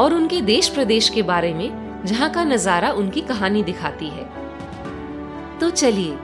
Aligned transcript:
और 0.00 0.14
उनके 0.14 0.40
देश 0.40 0.68
प्रदेश 0.68 1.08
के 1.08 1.22
बारे 1.22 1.52
में, 1.54 2.04
जहाँ 2.06 2.30
का 2.30 2.44
नज़ारा 2.44 2.90
उनकी 2.92 3.20
कहानी 3.20 3.62
दिखाती 3.62 4.08
है। 4.08 4.24
तो 5.58 5.70
चलिए, 5.70 6.16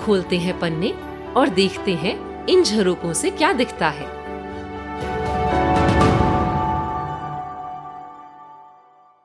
खोलते 0.00 0.36
हैं 0.36 0.58
पन्ने 0.60 0.90
और 1.32 1.48
देखते 1.48 1.94
हैं 1.94 2.14
इन 2.46 2.62
झरोकों 2.62 3.12
से 3.12 3.30
क्या 3.30 3.52
दिखता 3.52 3.88
है। 3.88 4.14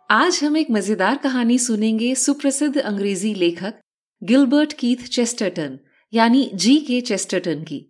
आज 0.10 0.40
हम 0.44 0.58
एक 0.58 0.72
मज़ेदार 0.72 1.18
कहानी 1.18 1.58
सुनेंगे 1.58 2.14
सुप्रसिद्ध 2.16 2.78
अंग्रेज़ी 2.78 3.34
लेखक 3.34 3.74
गिलबर्ट 4.22 4.74
कीथ 4.74 5.08
चेस्टरटन, 5.08 5.78
यानी 6.14 6.50
जी 6.54 6.78
के 6.80 7.02
चेस्टरटन 7.02 7.64
की। 7.64 7.86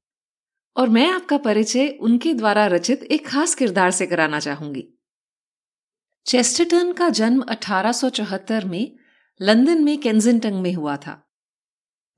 और 0.76 0.90
मैं 0.90 1.10
आपका 1.10 1.38
परिचय 1.38 1.88
उनके 2.02 2.34
द्वारा 2.34 2.66
रचित 2.68 3.04
एक 3.04 3.28
खास 3.28 3.56
किरदार 3.56 3.92
से 3.92 4.06
कराना 4.06 4.40
चाहूँगी। 4.40 4.88
चेस्टरटन 6.26 6.92
का 6.92 7.10
जन्म 7.10 7.42
1874 7.42 8.66
में 8.66 8.92
लंदन 9.40 9.84
में 9.84 9.98
केंजिंगटन 9.98 10.54
में 10.54 10.74
हुआ 10.74 10.96
था। 10.98 11.14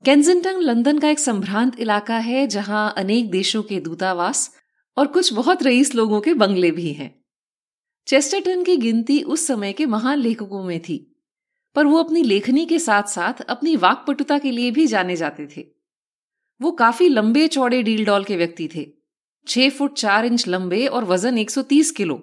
केंजिंगटन 0.04 0.60
लंदन 0.60 0.98
का 0.98 1.08
एक 1.08 1.18
संभ्रांत 1.18 1.78
इलाका 1.80 2.16
है, 2.16 2.46
जहाँ 2.46 2.94
अनेक 2.96 3.30
देशों 3.30 3.62
के 3.62 3.80
दूतावास 3.80 4.50
और 4.96 5.06
कुछ 5.06 5.32
बहुत 5.32 5.62
रईस 5.62 5.94
लोगों 5.94 6.20
के 6.20 6.34
बंगले 6.34 6.70
भी 6.70 6.92
हैं। 6.92 7.14
चेस्टरटन 8.06 8.62
की 8.64 8.76
गिनती 8.76 9.20
उस 9.22 9.46
समय 9.46 9.72
के 9.72 9.86
महान 9.86 10.18
लेखकों 10.18 10.62
में 10.64 10.80
थी, 10.80 10.98
पर 11.76 11.86
वो 11.86 12.02
अपनी 12.02 12.22
लेखनी 12.22 12.66
के 12.66 12.78
साथ 12.78 13.02
साथ 13.02 13.40
अपनी 13.40 13.74
वाकपटुता 13.76 14.38
के 14.38 14.50
लिए 14.50 14.70
भी 14.70 14.86
जाने 14.86 15.16
जाते 15.16 15.48
थे। 15.56 15.66
वो 16.60 16.70
काफ़ी 16.72 17.08
लंबे 17.08 17.48
चौड़े 17.48 17.82
डील 17.82 18.04
डॉल 18.04 18.24
के 18.24 18.36
व्यक्ति 18.36 18.68
थे, 18.74 18.86
छह 19.46 19.70
फुट 19.70 19.94
चार 19.94 20.24
इंच 20.24 20.46
लंबे 20.48 20.86
और 20.86 21.04
वज़न 21.04 21.38
130 21.38 21.90
किलो। 21.90 22.22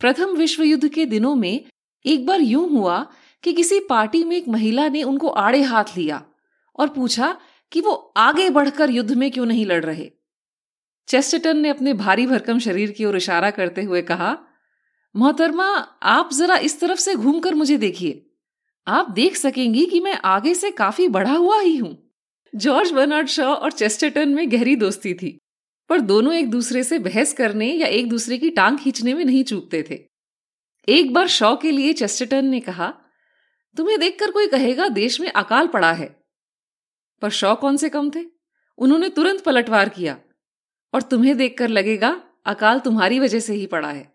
प्रथम 0.00 0.30
विश्व 0.30 0.62
युद्ध 0.62 0.88
के 0.88 1.06
दिनों 1.06 1.34
में 1.34 1.64
एक 2.06 2.26
बार 2.26 2.40
यूँ 2.40 2.70
हुआ 2.70 3.12
कि 3.42 3.52
किसी 3.52 3.80
पार्टी 3.80 4.24
में 4.24 4.36
एक 4.36 4.48
महिला 4.48 4.88
ने 4.88 5.02
उनको 5.02 5.28
आड़े 5.28 5.62
हाथ 5.62 5.84
लिया 5.96 6.22
और 6.78 6.88
पूछा 6.88 7.36
कि 7.72 7.80
वो 7.80 7.90
आगे 8.16 8.50
बढ़कर 8.50 8.90
युद्ध 8.90 9.12
में 9.12 9.30
क्यों 9.30 9.46
नहीं 9.46 9.66
लड़ 9.66 9.84
रहे। 9.84 10.10
चेस्टन 11.08 11.56
ने 11.56 11.68
अपने 11.68 11.92
भारी 11.92 12.26
भरकम 12.26 12.58
शरीर 12.58 12.90
की 12.90 13.04
ओर 13.04 13.16
इशारा 13.16 13.50
करते 13.50 13.82
हुए 13.82 14.02
कहा, 14.02 14.38
मोहतरमा, 15.16 15.66
आप 16.02 16.30
जरा 16.32 16.56
इस 16.56 16.80
तरफ़ 16.80 16.98
से 16.98 17.14
घूमकर 17.14 17.54
मुझे 17.54 17.76
देखिए। 17.76 18.30
आप 18.86 19.10
देख 19.10 19.36
सकेंगी 19.36 19.86
कि 19.86 20.00
मैं 20.00 20.18
आगे 20.24 20.54
से 20.54 20.70
काफ़ी 20.70 21.08
बढ़ा 21.08 21.34
हुआ 21.34 21.60
ही 21.60 21.76
हूँ। 21.76 22.10
जॉर्ज 22.54 22.92
बर्नार्ड 22.92 23.26
शॉ 23.26 23.54
और 23.54 23.72
चेस्टरटन 23.72 24.28
में 24.28 24.52
गहरी 24.52 24.76
दोस्ती 24.76 25.14
थी। 25.14 25.38
पर 25.90 26.00
दोनों 26.00 26.34
एक 26.34 26.50
दूसरे 26.50 26.84
से 26.84 26.98
बहस 26.98 27.32
करने 27.32 27.72
या 27.72 27.86
एक 27.86 28.08
दूसरे 28.08 28.38
की 28.38 28.50
टांग 28.50 28.78
खींचने 28.78 29.14
में 29.14 29.24
नहीं 29.24 29.44
चूकते 29.44 29.82
थे। 29.90 29.98
एक 30.88 31.12
बार 31.12 31.28
शॉ 31.28 31.54
के 31.56 31.70
लिए 31.70 31.92
चेस्टरटन 31.92 32.44
ने 32.44 32.60
कहा, 32.60 32.92
तुम्हें 33.76 33.98
देखकर 34.00 34.30
कोई 34.30 34.46
कहेगा 34.46 34.88
देश 34.88 35.20
में 35.20 35.28
अकाल 35.28 35.66
पड़ा 35.66 35.92
है? 35.92 36.06
पर 37.22 37.30
शॉ 37.30 37.54
कौन 37.54 37.76
से 37.76 37.88
कम 37.88 38.10
थे? 38.10 38.24
उन्होंने 38.78 39.08
तुरंत 39.08 39.40
पलटवार 39.40 39.88
किया, 39.88 40.16
और 40.94 41.02
तुम्हें 41.02 41.36
देखकर 41.36 41.68
लगेगा 41.68 42.10
अकाल 42.46 42.78
तुम्हारी 42.78 43.18
वजह 43.20 43.40
से 43.40 43.54
ही 43.54 43.66
पड़ा 43.66 43.90
है। 43.90 44.08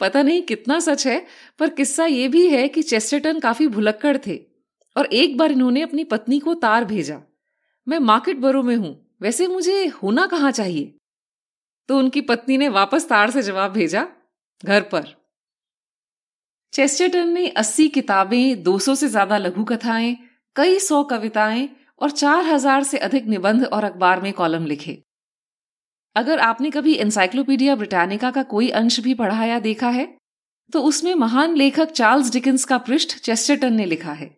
पता 0.00 0.22
नहीं 0.22 0.42
कितना 0.42 0.78
सच 0.80 1.06
है, 1.06 1.26
पर 1.58 1.68
किस्सा 1.70 2.06
यह 2.06 2.28
भी 2.28 2.46
है 2.48 2.68
कि 2.68 2.82
चेस्टरटन 2.82 3.40
काफ़ी 3.40 3.66
भुलक्कड़ 3.66 4.16
थे 4.26 4.36
और 4.96 5.06
एक 5.06 5.36
बार 5.36 5.52
इन्होंने 5.52 5.82
अपनी 5.82 6.04
पत्नी 6.04 6.38
को 6.38 6.54
तार 6.54 6.84
भेजा। 6.84 7.20
मैं 7.86 7.98
मार्केट 7.98 8.36
बरो 8.36 8.62
में 8.62 8.76
हूँ 8.76 9.07
वैसे 9.20 9.46
मुझे 9.46 9.86
होना 9.94 10.26
कहाँ 10.26 10.50
चाहिए? 10.52 10.94
तो 11.88 11.98
उनकी 11.98 12.20
पत्नी 12.20 12.56
ने 12.58 12.68
वापस 12.68 13.08
तार 13.08 13.30
से 13.30 13.42
जवाब 13.42 13.72
भेजा, 13.72 14.06
घर 14.62 14.82
पर। 14.82 15.14
चेस्टरटन 16.72 17.28
ने 17.28 17.48
80 17.56 17.88
किताबें 17.88 18.62
200 18.62 18.94
से 18.94 19.08
ज़्यादा 19.08 19.38
लघु 19.38 19.64
कथाएँ, 19.64 20.16
कई 20.56 20.78
सौ 20.78 21.02
कविताएँ 21.04 21.68
और 22.00 22.10
4000 22.10 22.82
से 22.82 22.98
अधिक 22.98 23.26
निबंध 23.26 23.64
और 23.64 23.84
अखबार 23.84 24.20
में 24.22 24.32
कॉलम 24.32 24.66
लिखे। 24.66 25.02
अगर 26.16 26.38
आपने 26.40 26.70
कभी 26.70 26.94
एनसाइक्लोपीडिया 26.96 27.74
ब्रिटानिका 27.76 28.30
का 28.30 28.42
कोई 28.44 28.68
अंश 28.70 29.00
भी 29.00 29.14
पढ़ा 29.14 29.44
या 29.44 29.58
देखा 29.60 29.88
है 29.90 30.06
तो 30.72 30.80
उसमें 30.82 31.14
महान 31.14 31.54
लेखक 31.56 31.90
चार्ल्स 31.90 32.30
डिकिंस 32.32 32.64
का 32.64 32.78
पृष्ठ 32.78 33.16
चेस्टरटन 33.18 33.74
ने 33.74 33.84
लिखा 33.84 34.12
है। 34.12 34.30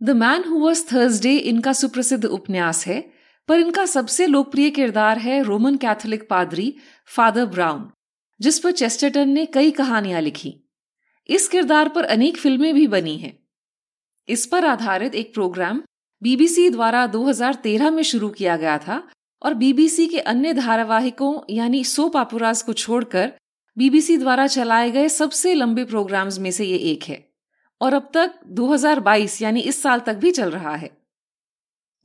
The 0.00 0.10
man 0.16 0.44
who 0.44 0.58
was 0.58 0.84
Thursday 0.86 1.36
इनका 1.36 1.72
सुप्रसिद्ध 1.72 2.24
उपन्यास 2.24 2.86
है 2.86 3.00
पर 3.48 3.58
इनका 3.58 3.86
सबसे 3.86 4.26
लोकप्रिय 4.26 4.70
किरदार 4.70 5.18
है 5.18 5.42
रोमन 5.42 5.76
कैथोलिक 5.76 6.28
पादरी 6.28 6.74
फादर 7.06 7.46
ब्राउन, 7.46 7.90
जिस 8.40 8.58
पर 8.58 8.72
चेस्टरटन 8.72 9.28
ने 9.28 9.46
कई 9.46 9.70
कहानियाँ 9.70 10.20
लिखी। 10.20 10.54
इस 11.28 11.48
किरदार 11.48 11.88
पर 11.88 12.04
अनेक 12.04 12.36
फ़िल्में 12.36 12.74
भी 12.74 12.86
बनी 12.86 13.16
हैं। 13.16 13.38
इस 14.28 14.46
पर 14.46 14.64
आधारित 14.64 15.14
एक 15.14 15.34
प्रोग्राम 15.34 15.82
बीबीसी 16.22 16.70
द्वारा 16.70 17.06
2013 17.06 17.90
में 17.90 18.02
शुरू 18.02 18.28
किया 18.28 18.56
गया 18.56 18.78
था 18.78 19.02
और 19.42 19.54
बीबीसी 19.54 20.06
के 20.06 20.18
अन्य 20.18 20.52
धारावाहिकों 20.52 21.40
यानी 21.50 21.84
सो 21.84 22.08
पापुराज 22.08 22.62
को 22.62 22.72
छोड़कर 22.72 23.32
बीबीसी 23.76 24.16
द्वारा 24.16 24.46
चलाए 24.46 24.90
गए 24.90 25.08
सबसे 25.08 25.54
लंबे 25.54 25.84
प्रोग्राम्स 25.84 26.38
में 26.38 26.50
से 26.50 26.64
ये 26.64 26.76
एक 26.92 27.04
है 27.04 27.32
और 27.80 27.94
अब 27.94 28.10
तक 28.14 28.34
2022 28.46 29.42
यानी 29.42 29.60
इस 29.60 29.82
साल 29.82 30.00
तक 30.00 30.14
भी 30.14 30.30
चल 30.30 30.50
रहा 30.50 30.74
है। 30.74 31.01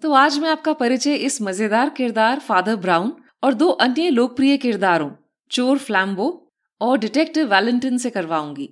तो 0.01 0.11
आज 0.13 0.39
मैं 0.39 0.49
आपका 0.49 0.73
परिचय 0.73 1.15
इस 1.15 1.41
मज़ेदार 1.41 1.89
किरदार 1.89 2.39
फादर 2.39 2.75
ब्राउन 2.75 3.13
और 3.43 3.53
दो 3.53 3.69
अन्य 3.69 4.09
लोकप्रिय 4.09 4.57
किरदारों, 4.57 5.09
चोर 5.51 5.77
फ्लैम्बो 5.77 6.51
और 6.81 6.97
डिटेक्टिव 6.97 7.47
वैलेंटिन 7.47 7.97
से 7.97 8.09
करवाऊँगी। 8.09 8.69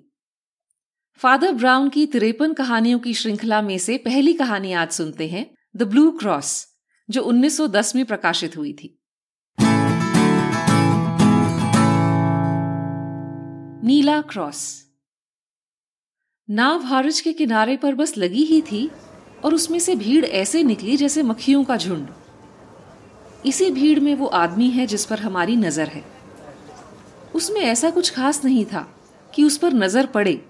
फादर 1.16 1.52
ब्राउन 1.52 1.90
की 1.90 2.06
तिरपन 2.06 2.54
कहानियों 2.54 3.00
की 3.00 3.14
श्रृंखला 3.14 3.62
में 3.62 3.78
से 3.78 3.98
पहली 3.98 4.34
कहानी 4.34 4.74
आज 4.74 4.92
सुनते 4.92 5.28
हैं 5.28 5.46
द 5.76 5.84
ब्लू 5.84 6.12
क्रॉस 6.12 6.68
जो 7.10 7.22
1910 7.22 7.96
में 7.96 8.06
प्रकाशित 8.06 8.58
हुई 8.58 8.74
थी। 8.74 9.00
नीला 13.86 14.22
क्रॉस। 14.22 14.86
नाव 16.50 16.84
हारज 16.84 17.22
के 17.22 17.34
किनारे 17.34 17.78
पर 17.78 17.96
बस 17.96 18.18
लगी 18.18 18.44
ही 18.44 18.62
थी 18.62 18.90
और 19.46 19.54
उसमें 19.54 19.80
से 19.80 19.96
भीड़ 19.96 20.26
ऐसे 20.26 20.64
निकली 20.64 20.98
जैसे 20.98 21.24
मक्खियों 21.24 21.64
का 21.64 21.78
झुंड। 21.78 22.08
इसी 23.46 23.70
भीड़ 23.72 24.00
में 24.00 24.14
वो 24.16 24.26
आदमी 24.26 24.70
है 24.70 24.86
जिस 24.88 25.06
पर 25.06 25.20
हमारी 25.20 25.56
नज़र 25.56 25.88
है। 25.88 26.04
उसमें 27.36 27.62
ऐसा 27.62 27.90
कुछ 27.90 28.10
खास 28.12 28.44
नहीं 28.46 28.66
था 28.66 28.82
कि 29.34 29.44
उस 29.44 29.58
पर 29.58 29.74
नज़र 29.74 30.06
पड़े, 30.06 30.42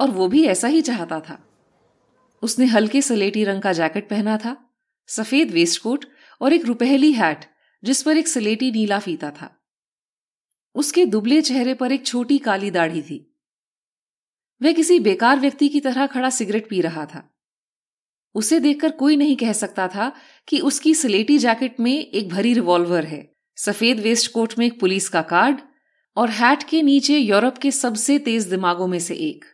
और 0.00 0.10
वो 0.10 0.28
भी 0.28 0.44
ऐसा 0.44 0.68
ही 0.68 0.80
चाहता 0.82 1.20
था। 1.20 1.38
उसने 2.42 2.66
हल्के 2.66 3.02
सलेटी 3.02 3.44
रंग 3.44 3.62
का 3.62 3.72
जैकेट 3.72 4.08
पहना 4.08 4.36
था, 4.36 4.56
सफ़ेद 5.08 5.50
वेस्टकोट 5.50 6.04
और 6.40 6.52
एक 6.52 6.66
रुपहली 6.66 7.12
हैट, 7.12 7.44
जिस 7.82 8.02
पर 8.02 8.16
एक 8.16 8.28
सलेटी 8.28 8.70
नीला 8.70 8.98
फीता 8.98 9.30
था। 9.30 9.50
उसके 10.74 11.04
दुबले 11.06 11.40
चेहरे 11.42 11.74
पर 11.74 11.92
एक 11.92 12.06
छोटी 12.06 12.38
काली 12.38 12.70
दाढ़ी 12.70 13.02
थी। 13.02 13.18
वह 14.60 14.72
किसी 14.72 15.00
बेकार 15.00 15.40
व्यक्ति 15.40 15.68
की 15.68 15.80
तरह 15.80 16.06
खड़ा 16.06 16.30
सिगरेट 16.30 16.68
पी 16.68 16.80
रहा 16.80 17.04
था। 17.06 17.28
उसे 18.34 18.60
देखकर 18.60 18.90
कोई 18.90 19.16
नहीं 19.16 19.36
कह 19.36 19.52
सकता 19.52 19.88
था 19.88 20.12
कि 20.48 20.60
उसकी 20.60 20.94
सलेटी 20.94 21.38
जैकेट 21.38 21.80
में 21.80 21.92
एक 21.92 22.28
भरी 22.28 22.52
रिवॉल्वर 22.54 23.04
है। 23.04 23.22
सफ़ेद 23.58 24.00
वेस्ट 24.00 24.32
कोट 24.32 24.58
में 24.58 24.66
एक 24.66 24.78
पुलिस 24.80 25.08
का 25.08 25.22
कार्ड 25.22 25.60
और 26.16 26.30
हैट 26.30 26.62
के 26.62 26.82
नीचे 26.82 27.18
यूरोप 27.18 27.58
के 27.58 27.70
सबसे 27.70 28.18
तेज 28.18 28.46
दिमागों 28.46 28.86
में 28.86 28.98
से 28.98 29.14
एक। 29.14 29.44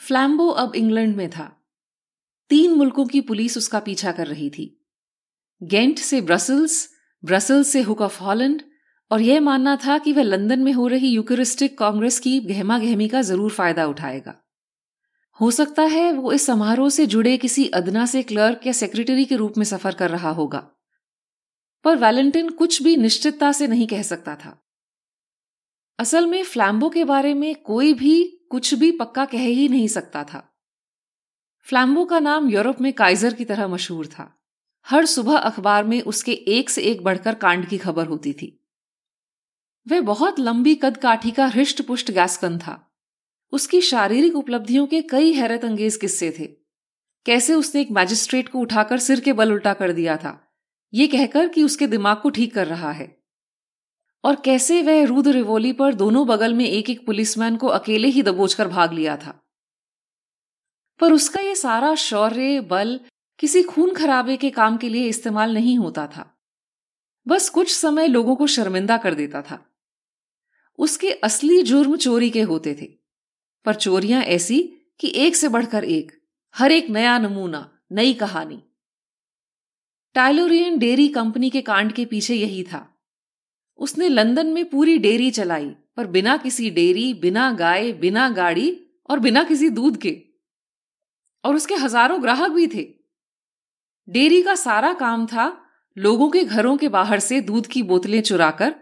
फ्लैम्बो 0.00 0.48
अब 0.48 0.74
इंग्लैंड 0.76 1.16
में 1.16 1.28
था। 1.30 1.56
तीन 2.50 2.74
मुल्कों 2.74 3.06
की 3.06 3.20
पुलिस 3.20 3.56
उसका 3.56 3.80
पीछा 3.80 4.12
कर 4.12 4.26
रही 4.26 4.50
थी। 4.50 4.66
गेंट 5.60 5.98
से 5.98 6.20
ब्रसल्स 6.20 6.88
ब्रसल्स 7.22 7.68
से 7.68 7.80
हुक 7.82 8.00
ऑफ़ 8.00 8.22
हॉलैंड 8.22 8.62
और 9.10 9.20
यह 9.20 9.40
मानना 9.40 9.76
था 9.76 9.98
कि 9.98 10.12
वह 10.12 10.22
लंदन 10.22 10.60
में 10.60 10.72
हो 10.72 10.86
रही 10.88 11.08
यूकरिस्टिक 11.08 11.78
कांग्रेस 11.78 12.18
की 12.18 12.38
गहमा 12.40 12.78
गहमी 12.78 13.08
का 13.08 13.22
ज़रूर 13.22 13.50
फ़ायदा 13.50 13.86
उठाएगा। 13.86 14.34
हो 15.40 15.50
सकता 15.50 15.82
है 15.82 16.12
वो 16.12 16.32
इस 16.32 16.46
समारोह 16.46 16.88
से 16.88 17.06
जुड़े 17.06 17.38
किसी 17.38 17.68
अदना 17.68 18.06
से 18.06 18.22
क्लर्क 18.22 18.60
या 18.66 18.72
सेक्रेटरी 18.72 19.24
के 19.24 19.36
रूप 19.36 19.58
में 19.58 19.64
सफ़र 19.64 19.94
कर 19.94 20.10
रहा 20.10 20.30
होगा। 20.30 20.70
पर 21.84 21.96
वैलेंटिन 21.96 22.50
कुछ 22.50 22.82
भी 22.82 22.96
निश्चितता 22.96 23.52
से 23.52 23.66
नहीं 23.66 23.86
कह 23.86 24.02
सकता 24.02 24.36
था। 24.36 24.66
असल 25.98 26.26
में 26.26 26.44
फ्लैम्बो 26.44 26.90
के 26.90 27.04
बारे 27.04 27.34
में 27.34 27.54
कोई 27.54 27.94
भी 27.94 28.24
कुछ 28.50 28.74
भी 28.74 28.92
पक्का 28.92 29.24
कह 29.24 29.38
ही 29.38 29.68
नहीं 29.68 29.88
सकता 29.88 30.24
था। 30.24 30.56
फ्लैम्बो 31.62 32.04
का 32.04 32.18
नाम 32.18 32.48
यूरोप 32.48 32.80
में 32.80 32.92
काइजर 32.92 33.34
की 33.34 33.44
तरह 33.44 33.68
मशहूर 33.68 34.06
था। 34.06 34.42
हर 34.86 35.06
सुबह 35.06 35.36
अखबार 35.36 35.84
में 35.84 36.02
उसके 36.02 36.32
एक 36.32 36.70
से 36.70 36.82
एक 36.82 37.04
बढ़कर 37.04 37.34
कांड 37.34 37.68
की 37.68 37.78
खबर 37.78 38.06
होती 38.06 38.32
थी। 38.32 38.64
वह 39.88 40.00
बहुत 40.00 40.38
लंबी 40.38 40.74
कद 40.74 40.96
काठी 40.96 41.30
का 41.30 41.46
हृष्ट 41.46 41.82
पुष्ट 41.82 42.10
गैसकन 42.10 42.58
था। 42.58 42.89
उसकी 43.52 43.80
शारीरिक 43.80 44.36
उपलब्धियों 44.36 44.86
के 44.86 45.02
कई 45.02 45.32
हैरत 45.32 45.64
अंगेज 45.64 45.96
किस्से 45.96 46.34
थे। 46.38 46.46
कैसे 47.26 47.54
उसने 47.54 47.80
एक 47.80 47.90
मैजिस्ट्रेट 47.90 48.48
को 48.48 48.58
उठाकर 48.58 48.98
सिर 48.98 49.20
के 49.20 49.32
बल 49.32 49.52
उल्टा 49.52 49.74
कर 49.74 49.92
दिया 49.92 50.16
था, 50.16 50.54
ये 50.94 51.06
कहकर 51.06 51.48
कि 51.48 51.62
उसके 51.62 51.86
दिमाग 51.86 52.20
को 52.20 52.30
ठीक 52.30 52.54
कर 52.54 52.66
रहा 52.66 52.92
है। 52.92 53.22
और 54.24 54.36
कैसे 54.36 54.82
वह 54.82 55.04
रूद 55.04 55.28
रिवोली 55.28 55.72
पर 55.72 55.94
दोनों 55.94 56.26
बगल 56.26 56.54
में 56.54 56.64
एक 56.64 56.90
एक 56.90 57.06
पुलिसमैन 57.06 57.56
को 57.56 57.66
अकेले 57.66 58.08
ही 58.08 58.22
दबोच 58.22 58.54
कर 58.54 58.68
भाग 58.68 58.92
लिया 58.92 59.16
था। 59.16 59.46
पर 61.00 61.12
उसका 61.12 61.40
यह 61.40 61.54
सारा 61.54 61.94
शौर्य, 61.94 62.60
बल 62.60 63.00
किसी 63.38 63.62
खून 63.62 63.94
खराबे 63.94 64.36
के 64.36 64.50
काम 64.50 64.76
के 64.76 64.88
लिए 64.88 65.08
इस्तेमाल 65.08 65.54
नहीं 65.54 65.78
होता 65.78 66.06
था। 66.06 66.38
बस 67.28 67.48
कुछ 67.48 67.74
समय 67.74 68.06
लोगों 68.06 68.36
को 68.36 68.46
शर्मिंदा 68.46 68.96
कर 68.96 69.14
देता 69.14 69.42
था। 69.42 69.64
उसके 70.78 71.10
असली 71.10 71.62
जुर्म 71.62 71.96
चोरी 71.96 72.30
के 72.30 72.42
होते 72.42 72.74
थे। 72.82 72.99
पर 73.64 73.74
चोरियाँ 73.74 74.22
ऐसी 74.22 74.60
कि 75.00 75.12
एक 75.14 75.36
से 75.36 75.48
बढ़कर 75.48 75.84
एक, 75.84 76.12
हर 76.54 76.72
एक 76.72 76.90
नया 76.90 77.18
नमूना, 77.18 77.78
नई 77.92 78.14
कहानी। 78.14 78.62
टाइलोरियन 80.14 80.78
डेयरी 80.78 81.08
कंपनी 81.08 81.50
के 81.50 81.60
कांड 81.60 81.92
के 81.92 82.04
पीछे 82.04 82.34
यही 82.34 82.62
था। 82.62 82.98
उसने 83.78 84.08
लंदन 84.08 84.46
में 84.46 84.70
पूरी 84.70 84.98
डेयरी 84.98 85.30
चलाई, 85.30 85.70
पर 85.96 86.06
बिना 86.06 86.36
किसी 86.36 86.70
डेयरी, 86.70 87.14
बिना 87.14 87.52
गाय, 87.52 87.92
बिना 87.92 88.28
गाड़ी 88.28 88.86
और 89.10 89.18
बिना 89.18 89.44
किसी 89.44 89.70
दूध 89.70 89.96
के। 89.96 90.22
और 91.44 91.54
उसके 91.54 91.74
हज़ारों 91.74 92.22
ग्राहक 92.22 92.50
भी 92.50 92.66
थे। 92.66 92.94
डेयरी 94.08 94.42
का 94.42 94.54
सारा 94.54 94.92
काम 94.94 95.26
था 95.26 95.64
लोगों 95.98 96.30
के 96.30 96.44
घरों 96.44 96.76
के 96.76 96.88
बाहर 96.88 97.20
से 97.20 97.40
दूध 97.40 97.66
की 97.66 97.82
बोतलें 97.82 98.22
चुराकर 98.22 98.74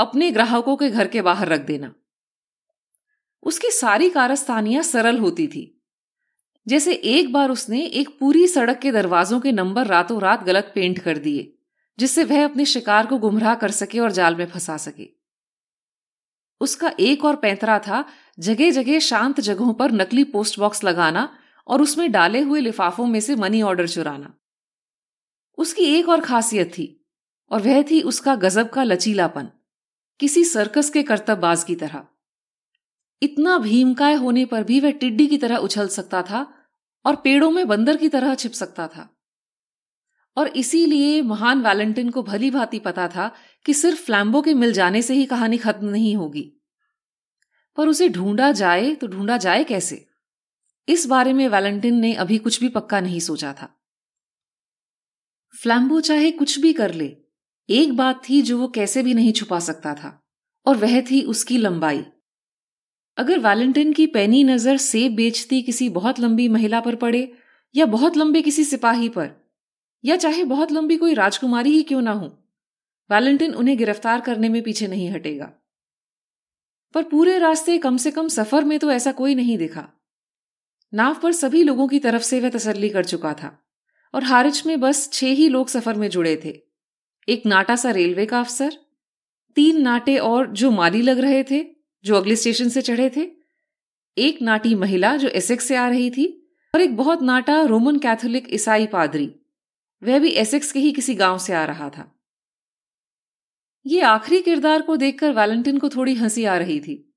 अपने 0.00 0.30
ग्राहकों 0.30 0.76
के 0.76 0.90
घर 0.90 1.08
के 1.08 1.22
बाहर 1.22 1.48
रख 1.48 1.60
देना। 1.60 1.94
उसकी 3.44 3.70
सारी 3.70 4.10
कारस्तानियाँ 4.10 4.82
सरल 4.82 5.18
होती 5.18 5.46
थी। 5.46 5.70
जैसे 6.66 6.92
एक 6.92 7.32
बार 7.32 7.50
उसने 7.50 7.84
एक 7.84 8.08
पूरी 8.20 8.46
सड़क 8.48 8.78
के 8.78 8.92
दरवाजों 8.92 9.40
के 9.40 9.52
नंबर 9.52 9.86
रातों 9.86 10.20
रात 10.20 10.44
गलत 10.44 10.72
पेंट 10.74 10.98
कर 10.98 11.18
दिए, 11.18 11.50
जिससे 11.98 12.24
वह 12.24 12.44
अपने 12.44 12.64
शिकार 12.64 13.06
को 13.06 13.18
गुमराह 13.18 13.54
कर 13.54 13.70
सके 13.70 13.98
और 13.98 14.12
जाल 14.12 14.36
में 14.36 14.46
फंसा 14.46 14.76
सके। 14.76 15.08
उसका 16.60 16.92
एक 17.00 17.24
और 17.24 17.36
पैंतरा 17.36 17.78
था 17.78 18.04
जगह 18.38 18.70
जगह 18.70 18.98
शांत 18.98 19.40
जगहों 19.40 19.72
पर 19.74 19.92
नकली 19.92 20.24
पोस्ट 20.24 20.58
बॉक्स 20.58 20.84
लगाना 20.84 21.28
और 21.66 21.82
उसमें 21.82 22.10
डाले 22.12 22.40
हुए 22.40 22.60
लिफाफों 22.60 23.06
में 23.06 23.20
से 23.20 23.36
मनी 23.36 23.62
ऑर्डर 23.62 23.88
चुराना। 23.88 24.32
उसकी 25.58 25.84
एक 25.96 26.08
और 26.08 26.20
खासियत 26.20 26.72
थी 26.78 26.88
और 27.50 27.62
वह 27.62 27.82
थी 27.82 28.00
उसका 28.02 28.34
गजब 28.36 28.70
का 28.70 28.82
लचीलापन, 28.82 29.48
किसी 30.20 30.44
सर्कस 30.44 30.90
के 30.90 31.02
कर्तव्यबाज 31.02 31.64
की 31.64 31.74
तरह। 31.74 32.06
इतना 33.22 33.58
भीमकाय 33.58 34.14
होने 34.14 34.44
पर 34.44 34.64
भी 34.64 34.80
वह 34.80 34.90
टिड्डी 34.90 35.26
की 35.26 35.38
तरह 35.38 35.56
उछल 35.56 35.88
सकता 35.88 36.22
था 36.22 36.54
और 37.04 37.16
पेड़ों 37.16 37.50
में 37.50 37.68
बंदर 37.68 37.96
की 37.96 38.08
तरह 38.08 38.34
छिप 38.34 38.52
सकता 38.52 38.88
था। 38.88 39.16
और 40.36 40.46
इसीलिए 40.48 41.22
महान 41.22 41.62
वैलेंटिन 41.62 42.10
को 42.10 42.22
भली 42.22 42.50
भांति 42.50 42.78
पता 42.78 43.08
था 43.08 43.32
कि 43.66 43.74
सिर्फ़ 43.74 44.02
फ्लैम्बो 44.02 44.42
के 44.42 44.54
मिल 44.54 44.72
जाने 44.72 45.02
से 45.02 45.14
ही 45.14 45.26
कहानी 45.26 45.58
खत्म 45.58 45.86
नहीं 45.86 46.16
होगी। 46.16 46.52
पर 47.76 47.88
उसे 47.88 48.08
ढूंढा 48.08 48.52
जाए 48.52 48.94
तो 48.94 49.06
ढूंढा 49.06 49.36
जाए 49.36 49.64
कैसे? 49.64 50.06
इस 50.88 51.06
बारे 51.06 51.32
में 51.32 51.48
वैलेंटिन 51.48 51.94
ने 51.94 52.14
अभी 52.14 52.38
कुछ 52.38 52.60
भी 52.60 52.68
पक्का 52.68 53.00
नहीं 53.00 53.20
सोचा 53.20 53.52
था। 53.52 53.80
फ्लैम्बो 55.62 56.00
चाहे 56.00 56.30
कुछ 56.30 56.58
भी 56.58 56.72
कर 56.72 56.94
ले, 56.94 57.16
एक 57.70 57.96
बात 57.96 58.22
थी 58.28 58.42
जो 58.42 58.58
वो 58.58 58.68
कैसे 58.68 59.02
भी 59.02 59.14
नहीं 59.14 59.32
छुपा 59.32 59.60
सकता 59.60 59.94
था, 59.94 60.26
और 60.66 60.76
वह 60.76 61.00
थी 61.00 61.22
उसकी 61.22 61.58
लंबाई। 61.58 62.04
अगर 63.18 63.38
वैलेंटिन 63.38 63.92
की 63.92 64.06
पैनी 64.06 64.42
नज़र 64.44 64.76
सेब 64.76 65.14
बेचती 65.14 65.60
किसी 65.62 65.88
बहुत 65.88 66.20
लंबी 66.20 66.48
महिला 66.48 66.80
पर 66.80 66.94
पड़े, 66.96 67.32
या 67.74 67.86
बहुत 67.86 68.16
लंबे 68.16 68.42
किसी 68.42 68.64
सिपाही 68.64 69.08
पर, 69.08 69.30
या 70.04 70.16
चाहे 70.16 70.44
बहुत 70.44 70.72
लंबी 70.72 70.96
कोई 70.96 71.14
राजकुमारी 71.14 71.70
ही 71.70 71.82
क्यों 71.82 72.00
ना 72.02 72.12
हो, 72.12 72.26
वैलेंटिन 73.10 73.54
उन्हें 73.54 73.76
गिरफ़्तार 73.78 74.20
करने 74.20 74.48
में 74.48 74.62
पीछे 74.62 74.86
नहीं 74.86 75.10
हटेगा। 75.10 75.50
पर 76.94 77.02
पूरे 77.02 77.38
रास्ते 77.38 77.76
कम 77.78 77.96
से 77.96 78.10
कम 78.10 78.28
सफ़र 78.28 78.64
में 78.64 78.78
तो 78.78 78.90
ऐसा 78.90 79.12
कोई 79.12 79.34
नहीं 79.34 79.56
दिखा। 79.58 79.88
नाव 80.92 81.14
पर 81.14 81.32
सभी 81.32 81.62
लोगों 81.62 81.86
की 81.88 81.98
तरफ़ 81.98 82.22
से 82.22 82.40
वह 82.40 82.50
तसल्ली 82.50 82.88
कर 82.88 83.04
चुका 83.04 83.32
था, 83.34 83.58
और 84.14 84.24
हारिच 84.24 84.64
में 84.66 84.78
बस 84.80 85.08
छह 85.12 85.26
ही 85.28 85.48
लोग 85.48 85.68
सफ़र 85.68 85.94
में 85.94 86.08
जुड़े 86.10 86.36
थे। 86.44 86.58
एक 87.28 87.46
नाटा 87.46 87.76
सा 87.76 87.90
रेलवे 87.90 88.26
का 88.26 88.40
अफसर, 88.40 88.76
तीन 89.56 89.80
नाटे 89.82 90.16
और 90.18 90.50
जो 90.52 90.70
माली 90.70 91.02
लग 91.02 91.18
रहे 91.18 91.42
थे 91.42 91.73
जो 92.04 92.16
अगले 92.16 92.36
स्टेशन 92.36 92.68
से 92.68 92.82
चढ़े 92.82 93.10
थे। 93.16 93.30
एक 94.16 94.42
नाटी 94.42 94.74
महिला 94.74 95.16
जो 95.16 95.28
एसेक्स 95.28 95.64
से 95.64 95.76
आ 95.76 95.88
रही 95.88 96.10
थी 96.10 96.26
और 96.74 96.80
एक 96.80 96.96
बहुत 96.96 97.22
नाटा 97.22 97.62
रोमन 97.62 97.98
कैथोलिक 97.98 98.52
ईसाई 98.54 98.86
पादरी। 98.86 99.30
वह 100.02 100.18
भी 100.18 100.28
एसेक्स 100.28 100.72
के 100.72 100.78
ही 100.78 100.92
किसी 100.92 101.14
गाँव 101.14 101.38
से 101.38 101.52
आ 101.52 101.64
रहा 101.64 101.88
था। 101.90 102.10
ये 103.86 104.00
आखिरी 104.00 104.40
किरदार 104.40 104.82
को 104.82 104.96
देखकर 104.96 105.32
वैलेंटिन 105.32 105.78
को 105.78 105.88
थोड़ी 105.88 106.14
हँसी 106.14 106.44
आ 106.44 106.56
रही 106.56 106.80
थी। 106.80 107.14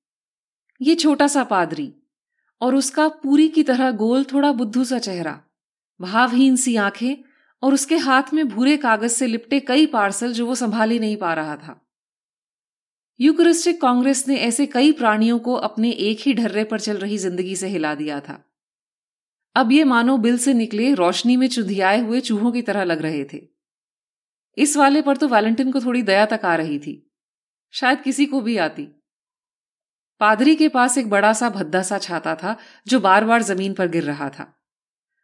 ये 0.82 0.96
छोटा 0.96 1.28
सा 1.28 1.44
पादरी 1.44 1.94
और 2.62 2.76
उसका 2.76 3.08
पूरी 3.08 3.48
की 3.48 3.64
तरह 3.64 3.92
गोल 3.92 4.24
थोड़ा 4.24 4.52
बुद्धू 4.52 4.84
सा 4.84 5.00
चेहरा, 5.00 5.40
भावहीन 6.00 6.56
सी 6.56 6.76
आँखें 6.76 7.16
और 7.64 7.74
उसके 7.74 7.98
हाथ 7.98 8.34
में 8.34 8.48
भूरे 8.48 8.78
कागज़ 8.78 9.14
से 9.14 9.28
लिपटे 9.28 9.60
कई 9.60 9.86
पार्सल 9.86 10.34
जो 10.34 10.46
वो 10.46 10.56
संभाल 10.56 10.92
ही 10.92 11.00
नहीं 11.00 11.18
पा 11.18 11.34
रहा 11.34 11.56
था। 11.56 11.87
यूक्रिस्टिक 13.20 13.82
कांग्रेस 13.82 14.28
ने 14.28 14.36
ऐसे 14.38 14.66
कई 14.66 14.92
प्राणियों 14.92 15.40
को 15.40 15.54
अपने 15.54 15.92
एक 15.92 16.20
ही 16.22 16.34
ढर्रे 16.34 16.64
पर 16.64 16.80
चल 16.80 16.98
रही 16.98 17.18
ज़िंदगी 17.18 17.56
से 17.56 17.68
हिला 17.68 17.96
दिया 17.96 18.20
था। 18.20 18.44
अब 19.56 19.72
ये 19.72 19.84
मानो 19.84 20.18
बिल 20.18 20.38
से 20.38 20.54
निकले, 20.54 20.94
रोशनी 20.94 21.38
में 21.38 21.48
चुधियाए 21.48 22.02
हुए 22.02 22.20
चूहों 22.20 22.52
की 22.52 22.62
तरह 22.62 22.84
लग 22.84 23.02
रहे 23.02 23.26
थे। 23.34 23.42
इस 24.58 24.78
वाले 24.78 25.02
पर 25.02 25.18
तो 25.18 25.28
वैलेंटिन 25.28 25.72
को 25.72 25.82
थोड़ी 25.82 26.02
दया 26.02 26.26
तक 26.26 26.46
आ 26.46 26.56
रही 26.56 26.80
थी। 26.80 27.12
शायद 27.72 28.02
किसी 28.02 28.26
को 28.26 28.42
भी 28.42 28.58
आती। 28.58 28.84
पादरी 30.20 30.56
के 30.56 30.68
पास 30.68 30.98
एक 30.98 31.10
बड़ा 31.10 31.34
सा 31.34 31.50
भद्दा 31.50 31.82
सा 31.82 31.98
छाता 31.98 32.36
था, 32.36 32.56
जो 32.88 33.00
बार 33.00 33.26
बार 33.26 33.44
ज़मीन 33.44 33.74
पर 33.74 33.88
गिर 33.88 34.04
रहा 34.04 34.30
था। 34.30 34.54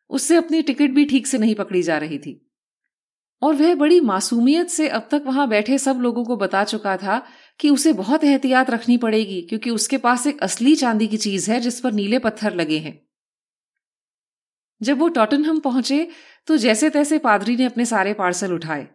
उससे 0.09 0.35
अपनी 0.35 0.61
टिकट 0.61 0.91
भी 0.91 1.05
ठीक 1.05 1.27
से 1.27 1.37
नहीं 1.37 1.55
पकड़ी 1.55 1.83
जा 1.83 1.97
रही 1.97 2.17
थी। 2.17 2.39
और 3.41 3.55
वह 3.55 3.75
बड़ी 3.75 3.99
मासूमियत 3.99 4.67
से 4.67 4.89
अब 4.89 5.07
तक 5.11 5.23
वहाँ 5.25 5.47
बैठे 5.49 5.77
सब 5.77 5.99
लोगों 6.01 6.25
को 6.25 6.35
बता 6.35 6.63
चुका 6.63 6.97
था 6.97 7.25
कि 7.59 7.69
उसे 7.69 7.93
बहुत 7.93 8.23
एहतियात 8.23 8.69
रखनी 8.69 8.97
पड़ेगी, 8.97 9.41
क्योंकि 9.41 9.69
उसके 9.69 9.97
पास 9.97 10.27
एक 10.27 10.41
असली 10.43 10.75
चांदी 10.75 11.07
की 11.07 11.17
चीज़ 11.17 11.51
है 11.51 11.59
जिस 11.59 11.79
पर 11.79 11.93
नीले 11.93 12.19
पत्थर 12.19 12.53
लगे 12.55 12.77
हैं। 12.79 12.99
जब 14.81 14.99
वो 14.99 15.07
टॉटनहम 15.09 15.59
पहुँचे 15.59 16.07
तो 16.47 16.57
जैसे 16.57 16.89
तैसे 16.89 17.17
पादरी 17.19 17.55
ने 17.55 17.65
अपने 17.65 17.85
सारे 17.85 18.13
पार्सल 18.13 18.53
उठाए, 18.53 18.87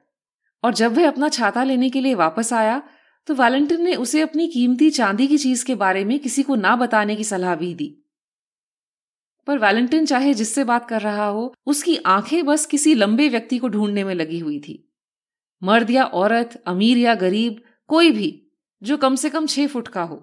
और 0.65 0.75
जब 0.75 0.97
वह 0.97 1.09
अपना 1.09 1.29
छाता 1.29 1.65
लेने 1.65 1.91
के 1.91 2.01
लिए 2.01 2.15
वापस 2.17 2.53
आया 2.53 2.83
तो 3.29 3.35
वैलेंटिन 3.35 3.83
ने 3.83 3.95
उसे 3.97 4.21
अपनी 4.21 4.47
कीमती 4.49 4.91
चांदी 4.91 5.27
की 5.27 5.39
चीज़ 5.39 5.65
के 5.65 5.75
बारे 5.75 6.05
में 6.05 6.19
किसी 6.19 6.43
को 6.43 6.55
ना 6.57 6.75
बताने 6.77 7.17
की 7.17 7.25
सलाह 7.25 7.55
भी 7.55 7.73
दी। 7.75 7.89
पर 9.47 9.59
वैलेंटिन 9.59 10.07
चाहे 10.07 10.33
जिससे 10.35 10.65
बात 10.65 10.89
कर 10.89 11.01
रहा 11.01 11.27
हो, 11.27 11.55
उसकी 11.67 11.97
आँखें 12.07 12.45
बस 12.45 12.67
किसी 12.67 12.95
लंबे 12.95 13.29
व्यक्ति 13.29 13.59
को 13.59 13.69
ढूँढने 13.69 14.05
में 14.05 14.15
लगी 14.15 14.39
हुई 14.39 14.59
थी। 14.61 14.85
मर्द 15.63 15.91
या 15.91 16.05
औरत, 16.05 16.63
अमीर 16.67 16.99
या 16.99 17.15
गरीब, 17.17 17.61
कोई 17.91 18.11
भी 18.11 18.31
जो 18.83 18.97
कम 18.97 19.15
से 19.17 19.31
कम 19.31 19.47
छह 19.47 19.67
फुट 19.67 19.89
का 19.89 20.03
हो, 20.03 20.17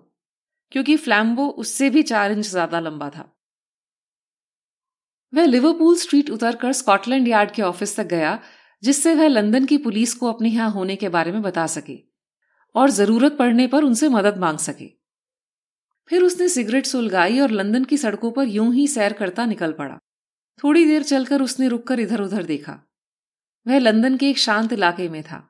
क्योंकि 0.71 0.95
फ्लैम्बो 0.97 1.47
उससे 1.57 1.89
भी 1.89 2.03
चार 2.03 2.31
इंच 2.31 2.45
ज़्यादा 2.45 2.79
लंबा 2.79 3.09
था। 3.09 3.31
वह 5.33 5.45
लिवरपूल 5.45 5.95
स्ट्रीट 5.97 6.29
उतरकर 6.29 6.71
स्कॉटलैंड 6.73 7.27
यार्ड 7.27 7.51
के 7.51 7.61
ऑफ़िस 7.61 7.95
तक 7.95 8.07
गया, 8.07 8.39
जिससे 8.83 9.13
वह 9.15 9.27
लंदन 9.27 9.65
की 9.65 9.77
पुलिस 9.79 10.13
को 10.13 10.27
अपने 10.27 10.49
यहाँ 10.49 10.69
होने 10.71 10.95
के 10.95 11.09
बारे 11.09 11.31
में 11.31 11.41
बता 11.41 11.65
सके, 11.69 11.97
और 12.75 12.89
ज़रूरत 12.91 13.35
पड़ने 13.39 13.67
पर 13.67 13.83
उनसे 13.83 14.09
मदद 14.09 14.37
मांग 14.37 14.57
सके। 14.59 14.89
फिर 16.09 16.23
उसने 16.23 16.47
सिगरेट 16.49 16.85
सुलगाई 16.85 17.39
और 17.39 17.51
लंदन 17.51 17.83
की 17.83 17.97
सड़कों 17.97 18.31
पर 18.31 18.47
यूँ 18.47 18.73
ही 18.73 18.87
सैर 18.87 19.13
करता 19.13 19.45
निकल 19.45 19.71
पड़ा। 19.73 19.97
थोड़ी 20.59 20.85
देर 20.85 21.03
चलकर 21.03 21.41
उसने 21.41 21.67
रुककर 21.67 21.99
इधर 21.99 22.21
उधर 22.21 22.43
देखा। 22.45 22.79
वह 23.65 23.79
लंदन 23.79 24.17
के 24.17 24.29
एक 24.29 24.37
शांत 24.37 24.73
इलाके 24.73 25.07
में 25.09 25.21
था। 25.23 25.41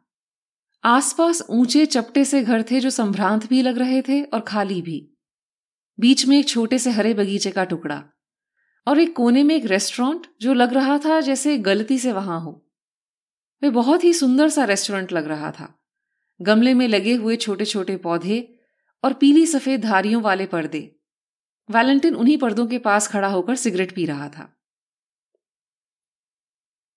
आसपास 0.85 1.41
ऊँचे 1.49 1.85
चपटे 1.85 2.25
से 2.25 2.43
घर 2.43 2.63
थे 2.63 2.79
जो 2.79 2.89
संभ्रांत 2.89 3.49
भी 3.49 3.61
लग 3.61 3.77
रहे 3.77 4.01
थे 4.01 4.23
और 4.23 4.39
खाली 4.39 4.81
भी। 4.81 5.17
बीच 5.99 6.25
में 6.25 6.39
एक 6.39 6.47
छोटे 6.47 6.79
से 6.79 6.89
हरे 6.89 7.13
बगीचे 7.13 7.51
का 7.51 7.63
टुकड़ा 7.63 8.03
और 8.87 8.99
एक 8.99 9.15
कोने 9.15 9.43
में 9.43 9.55
एक 9.55 9.65
रेस्टोरेंट 9.65 10.27
जो 10.41 10.53
लग 10.53 10.73
रहा 10.73 10.97
था 10.97 11.21
जैसे 11.21 11.57
गलती 11.57 11.99
से 11.99 12.11
वहाँ 12.11 12.41
हो। 12.41 12.71
वे 13.63 13.69
बहुत 13.69 14.03
ही 14.03 14.13
सुंदर 14.13 14.49
सा 14.49 14.63
रेस्टोरेंट 14.63 15.11
लग 15.11 15.27
रहा 15.27 15.51
था। 15.51 15.81
गमले 16.41 16.73
में 16.73 16.87
लगे 16.87 17.13
हुए 17.13 17.35
छोटे 17.35 17.65
छोटे 17.65 17.97
पौधे 17.97 18.59
और 19.03 19.13
पीली 19.13 19.45
सफ़ेद 19.45 19.81
धारियों 19.81 20.21
वाले 20.21 20.45
पर्दे। 20.45 20.95
वैलेंटिन 21.69 22.15
उन्हीं 22.15 22.37
पर्दों 22.37 22.67
के 22.67 22.77
पास 22.77 23.07
खड़ा 23.07 23.27
होकर 23.27 23.55
सिगरेट 23.55 23.95
पी 23.95 24.05
रहा 24.05 24.29
था। 24.29 24.61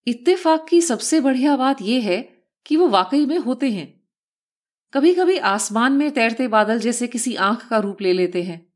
इत्तेफाक 0.07 0.67
की 0.69 0.81
सबसे 0.81 1.21
बढ़िया 1.21 1.57
बात 1.57 1.83
यह 1.83 2.05
है 2.05 2.38
कि 2.69 2.77
वो 2.77 2.89
वाकई 2.89 3.25
में 3.27 3.39
होते 3.39 3.71
हैं। 3.71 3.87
कभी 4.93 5.15
कभी 5.15 5.37
आसमान 5.47 5.93
में 5.93 6.11
तैरते 6.13 6.49
बादल 6.49 6.79
जैसे 6.81 7.07
किसी 7.09 7.35
आँख 7.37 7.67
का 7.69 7.79
रूप 7.79 8.03
ले 8.03 8.13
लेते 8.13 8.43
हैं, 8.43 8.67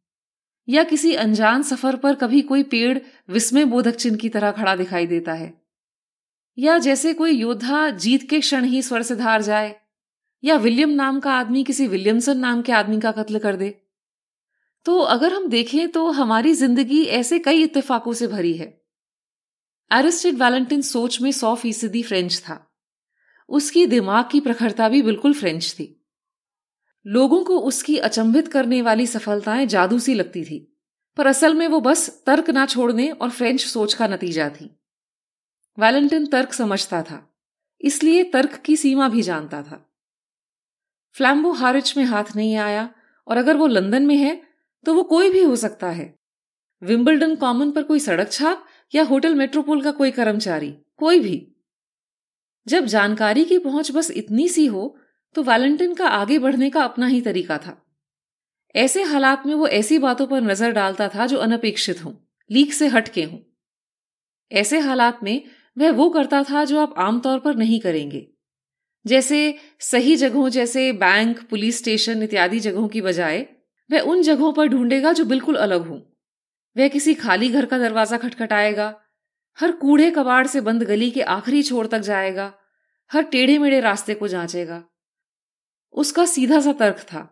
या 0.68 0.82
किसी 0.84 1.14
अनजान 1.16 1.62
सफ़र 1.62 1.96
पर 1.96 2.14
कभी 2.14 2.40
कोई 2.42 2.62
पेड़ 2.64 2.98
विस्मय 3.28 3.64
बोधक 3.66 3.96
चिन्ह 3.96 4.16
की 4.16 4.28
तरह 4.28 4.50
खड़ा 4.52 4.74
दिखाई 4.76 5.06
देता 5.06 5.32
है, 5.34 5.52
या 6.58 6.78
जैसे 6.78 7.12
कोई 7.14 7.32
योद्धा 7.32 7.88
जीत 7.90 8.28
के 8.30 8.40
क्षण 8.40 8.64
ही 8.64 8.82
स्वर 8.82 9.02
से 9.02 9.16
धार 9.16 9.42
जाए, 9.42 9.74
या 10.42 10.56
विलियम 10.58 10.90
नाम 10.90 11.20
का 11.20 11.32
आदमी 11.32 11.62
किसी 11.64 11.86
विलियमसन 11.86 12.38
नाम 12.38 12.62
के 12.62 12.72
आदमी 12.72 13.00
का 13.00 13.12
कत्ल 13.12 13.38
कर 13.38 13.56
दे। 13.56 13.74
तो 14.86 14.98
अगर 14.98 15.32
हम 15.32 15.48
देखें 15.48 15.88
तो 15.90 16.10
हमारी 16.12 16.52
ज़िंदगी 16.54 17.02
ऐसे 17.14 17.38
कई 17.38 17.62
इत्तेफाकों 17.62 18.12
से 18.12 18.26
भरी 18.28 18.52
है। 18.54 18.66
एरिस्टिड 19.90 20.38
वैलेंटिन 20.38 20.82
सोच 20.82 21.20
में 21.20 21.30
सौ 21.32 21.54
फ़ीसदी 21.56 22.02
फ्रेंच 22.02 22.38
था। 22.40 22.58
उसकी 23.52 23.86
दिमाग 23.86 24.28
की 24.30 24.40
प्रखरता 24.40 24.88
भी 24.88 25.02
बिल्कुल 25.02 25.34
फ्रेंच 25.34 25.72
थी। 25.72 25.88
लोगों 27.06 27.42
को 27.44 27.58
उसकी 27.60 27.96
अचंभित 27.98 28.48
करने 28.48 28.80
वाली 28.82 29.06
सफलताएँ 29.06 29.66
जादू 29.66 29.98
सी 29.98 30.14
लगती 30.14 30.44
थी, 30.44 30.58
पर 31.16 31.26
असल 31.26 31.54
में 31.54 31.66
वो 31.68 31.80
बस 31.80 32.08
तर्क 32.26 32.50
ना 32.50 32.66
छोड़ने 32.66 33.10
और 33.10 33.30
फ्रेंच 33.30 33.60
सोच 33.60 33.94
का 33.94 34.06
नतीजा 34.06 34.48
थी। 34.50 34.70
वैलेंटिन 35.78 36.26
तर्क 36.26 36.52
समझता 36.52 37.02
था, 37.02 37.26
इसलिए 37.80 38.24
तर्क 38.24 38.54
की 38.56 38.76
सीमा 38.76 39.08
भी 39.08 39.22
जानता 39.22 39.62
था। 39.62 39.84
फ्लैम्बो 41.16 41.52
हारिच 41.52 41.96
में 41.96 42.04
हाथ 42.04 42.36
नहीं 42.36 42.56
आया 42.56 42.88
और 43.26 43.36
अगर 43.36 43.56
वो 43.56 43.66
लंदन 43.66 44.06
में 44.06 44.16
है 44.16 44.40
तो 44.86 44.94
वो 44.94 45.02
कोई 45.04 45.30
भी 45.30 45.42
हो 45.42 45.56
सकता 45.56 45.90
है। 45.90 46.14
विंबलडन 46.82 47.34
कॉमन 47.36 47.70
पर 47.70 47.82
कोई 47.82 47.98
सड़क 47.98 48.30
छाप 48.32 48.64
या 48.92 49.02
होटल 49.04 49.34
मेट्रोपोल 49.34 49.82
का 49.82 49.90
कोई 49.92 50.10
कर्मचारी, 50.10 50.70
कोई 50.96 51.20
भी। 51.20 51.51
जब 52.66 52.84
जानकारी 52.86 53.44
की 53.44 53.58
पहुँच 53.58 53.90
बस 53.90 54.10
इतनी 54.10 54.48
सी 54.48 54.66
हो 54.66 54.96
तो 55.36 55.42
वैलेंटिन 55.42 55.94
का 55.94 56.08
आगे 56.08 56.38
बढ़ने 56.38 56.70
का 56.70 56.82
अपना 56.82 57.06
ही 57.06 57.20
तरीका 57.20 57.58
था। 57.58 57.76
ऐसे 58.74 59.02
हालात 59.02 59.46
में 59.46 59.54
वो 59.54 59.68
ऐसी 59.68 59.98
बातों 59.98 60.26
पर 60.26 60.40
नज़र 60.40 60.72
डालता 60.72 61.08
था 61.08 61.26
जो 61.26 61.38
अनपेक्षित 61.38 62.04
हों, 62.04 62.12
लीक 62.50 62.72
से 62.72 62.86
हटके 62.88 63.22
हों। 63.24 63.38
ऐसे 64.50 64.78
हालात 64.78 65.22
में 65.22 65.42
वह 65.76 65.90
वो 65.90 66.08
करता 66.10 66.42
था 66.42 66.64
जो 66.64 66.80
आप 66.80 66.94
आमतौर 66.98 67.38
पर 67.38 67.56
नहीं 67.56 67.80
करेंगे। 67.80 68.26
जैसे 69.06 69.54
सही 69.80 70.16
जगहों 70.16 70.48
जैसे 70.48 70.90
बैंक, 70.92 71.40
पुलिस 71.40 71.78
स्टेशन 71.78 72.22
इत्यादि 72.22 72.60
जगहों 72.60 72.88
की 72.88 73.00
बजाय, 73.00 73.46
वह 73.90 74.00
उन 74.00 74.22
जगहों 74.22 74.52
पर 74.52 74.68
ढूंढेगा 74.68 75.12
जो 75.12 75.24
बिल्कुल 75.24 75.56
अलग 75.56 75.86
हों। 75.88 76.00
वह 76.76 76.88
किसी 76.88 77.14
खाली 77.14 77.48
घर 77.48 77.66
का 77.66 77.78
दरवाज़ा 77.78 78.16
खटखटाएगा 78.16 78.94
हर 79.58 79.72
कूड़े 79.72 80.10
कबाड़ 80.10 80.46
से 80.46 80.60
बंद 80.60 80.82
गली 80.82 81.10
के 81.10 81.22
आखिरी 81.22 81.62
छोर 81.62 81.86
तक 81.86 81.98
जाएगा, 82.00 82.52
हर 83.10 83.22
टेढ़े 83.24 83.58
मेढ़े 83.58 83.80
रास्ते 83.80 84.14
को 84.14 84.28
जांचेगा। 84.28 84.82
उसका 85.94 86.24
सीधा 86.26 86.60
सा 86.60 86.72
तर्क 86.74 87.00
था, 87.02 87.28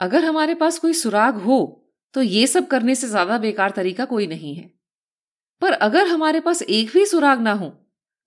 अगर 0.00 0.24
हमारे 0.24 0.54
पास 0.54 0.78
कोई 0.78 0.92
सुराग 0.94 1.36
हो 1.36 1.84
तो 2.14 2.22
ये 2.22 2.46
सब 2.46 2.66
करने 2.66 2.94
से 2.94 3.06
ज़्यादा 3.08 3.38
बेकार 3.38 3.70
तरीका 3.70 4.04
कोई 4.06 4.26
नहीं 4.26 4.54
है। 4.54 4.70
पर 5.62 5.72
अगर 5.72 6.06
हमारे 6.06 6.40
पास 6.40 6.62
एक 6.62 6.90
भी 6.92 7.04
सुराग 7.06 7.40
ना 7.40 7.52
हो 7.52 7.68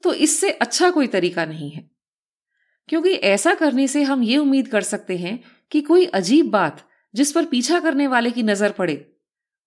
तो 0.04 0.14
इससे 0.16 0.52
अच्छा 0.52 0.90
कोई 0.92 1.08
तरीका 1.10 1.46
नहीं 1.46 1.70
है। 1.70 1.90
क्योंकि 2.90 3.10
ऐसा 3.10 3.54
करने 3.56 3.88
से 3.88 4.04
हम 4.04 4.24
ये 4.24 4.38
उम्मीद 4.38 4.68
कर 4.68 4.82
सकते 4.84 5.18
हैं 5.18 5.40
कि 5.72 5.82
कोई 5.82 6.06
अजीब 6.14 6.50
बात 6.52 6.86
जिस 7.14 7.32
पर 7.32 7.46
पीछा 7.46 7.80
करने 7.80 8.08
वाले 8.08 8.32
की 8.32 8.44
नज़र 8.44 8.72
पड़े 8.72 8.96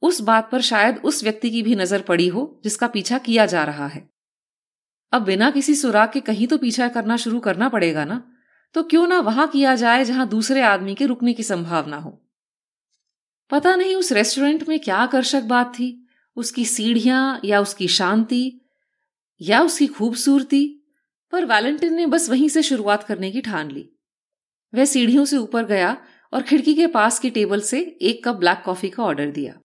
उस 0.04 0.20
बात 0.20 0.50
पर 0.50 0.60
शायद 0.60 0.98
उस 1.04 1.24
व्यक्ति 1.24 1.50
की 1.50 1.62
भी 1.62 1.74
नज़र 1.74 2.00
पड़ी 2.00 2.28
हो, 2.28 2.60
जिसका 2.64 2.86
पीछा 2.86 3.18
किया 3.18 3.46
जा 3.46 3.64
रहा 3.64 3.86
है। 3.86 4.10
अब 5.12 5.22
बिना 5.22 5.50
किसी 5.50 5.74
सुराग 5.74 6.12
के 6.12 6.20
कहीं 6.20 6.46
तो 6.46 6.58
पीछा 6.58 6.88
करना 6.88 7.16
शुरू 7.16 7.40
करना 7.40 7.68
पड़ेगा 7.68 8.04
ना? 8.04 8.32
तो 8.74 8.82
क्यों 8.82 9.06
ना 9.08 9.20
वहाँ 9.20 9.48
किया 9.48 9.74
जाए 9.74 10.04
जहाँ 10.04 10.28
दूसरे 10.28 10.62
आदमी 10.62 10.94
के 10.94 11.06
रुकने 11.06 11.32
की 11.32 11.42
संभावना 11.42 11.96
हो? 11.96 12.20
पता 13.50 13.76
नहीं 13.76 13.94
उस 13.94 14.12
रेस्टोरेंट 14.12 14.68
में 14.68 14.80
क्या 14.80 14.96
आकर्षक 14.96 15.42
बात 15.42 15.74
थी? 15.74 16.06
उसकी 16.36 16.64
सीढ़ियाँ 16.64 17.40
या 17.44 17.60
उसकी 17.60 17.88
शांति? 17.88 18.60
या 19.40 19.62
उसकी 19.62 19.86
खूबसूरती? 19.86 20.80
पर 21.32 21.44
वैलेंटिन 21.44 21.94
ने 21.94 22.06
बस 22.06 22.30
वहीं 22.30 22.48
से 22.48 22.62
शुरुआत 22.62 23.02
करने 23.02 23.30
की 23.30 23.40
ठान 23.40 23.70
ली। 23.70 23.90
वह 24.74 24.84
सीढ़ियों 24.84 25.24
से 25.24 25.36
ऊपर 25.36 25.64
गया 25.64 25.96
और 26.32 26.42
खिड़की 26.42 26.74
के 26.74 26.86
पास 26.86 27.18
की 27.18 27.30
टेबल 27.30 27.60
से 27.60 27.98
एक 28.02 28.24
कप 28.24 28.34
ब्लैक 28.34 28.62
कॉफ़ी 28.64 28.90
का 28.90 29.02
ऑर्डर 29.02 29.30
दिया। 29.30 29.60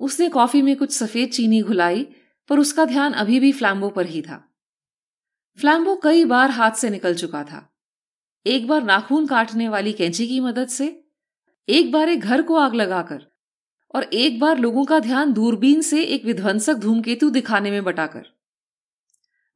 उसने 0.00 0.28
कॉफ़ी 0.28 0.62
में 0.62 0.76
कुछ 0.76 0.92
सफ़ेद 0.92 1.28
चीनी 1.28 1.62
घुलाई, 1.62 2.06
पर 2.48 2.58
उसका 2.58 2.84
ध्यान 2.84 3.12
अभी 3.12 3.40
भी 3.40 3.52
फ्लैम्बो 3.52 3.88
पर 3.88 4.06
ही 4.06 4.22
था। 4.22 4.54
फ्लैम्बो 5.60 5.96
कई 5.96 6.24
बार 6.24 6.50
हाथ 6.50 6.70
से 6.70 6.90
निकल 6.90 7.14
चुका 7.14 7.44
था। 7.44 7.76
एक 8.46 8.66
बार 8.66 8.82
नाखून 8.82 9.26
काटने 9.26 9.68
वाली 9.68 9.92
कैंची 9.92 10.28
की 10.28 10.40
मदद 10.40 10.68
से, 10.68 11.04
एक 11.68 11.92
बार 11.92 12.08
एक 12.08 12.20
घर 12.20 12.42
को 12.42 12.56
आग 12.56 12.74
लगाकर, 12.74 13.26
और 13.94 14.02
एक 14.02 14.40
बार 14.40 14.58
लोगों 14.58 14.84
का 14.84 14.98
ध्यान 14.98 15.32
दूरबीन 15.32 15.80
से 15.80 16.02
एक 16.04 16.24
विध्वंसक 16.24 16.74
धूमकेतु 16.74 17.30
दिखाने 17.30 17.70
में 17.70 17.84
बटाकर। 17.84 18.26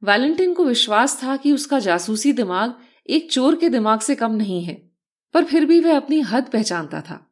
वैलेंटिन 0.03 0.53
को 0.53 0.65
विश्वास 0.65 1.23
था 1.23 1.37
कि 1.37 1.51
उसका 1.51 1.79
जासूसी 1.79 2.33
दिमाग 2.33 2.73
एक 3.09 3.31
चोर 3.31 3.55
के 3.55 3.69
दिमाग 3.69 3.99
से 3.99 4.15
कम 4.15 4.31
नहीं 4.31 4.63
है, 4.63 4.91
पर 5.33 5.43
फिर 5.43 5.65
भी 5.65 5.79
वह 5.79 5.97
अपनी 5.97 6.19
हद 6.19 6.49
पहचानता 6.53 7.01
था। 7.01 7.30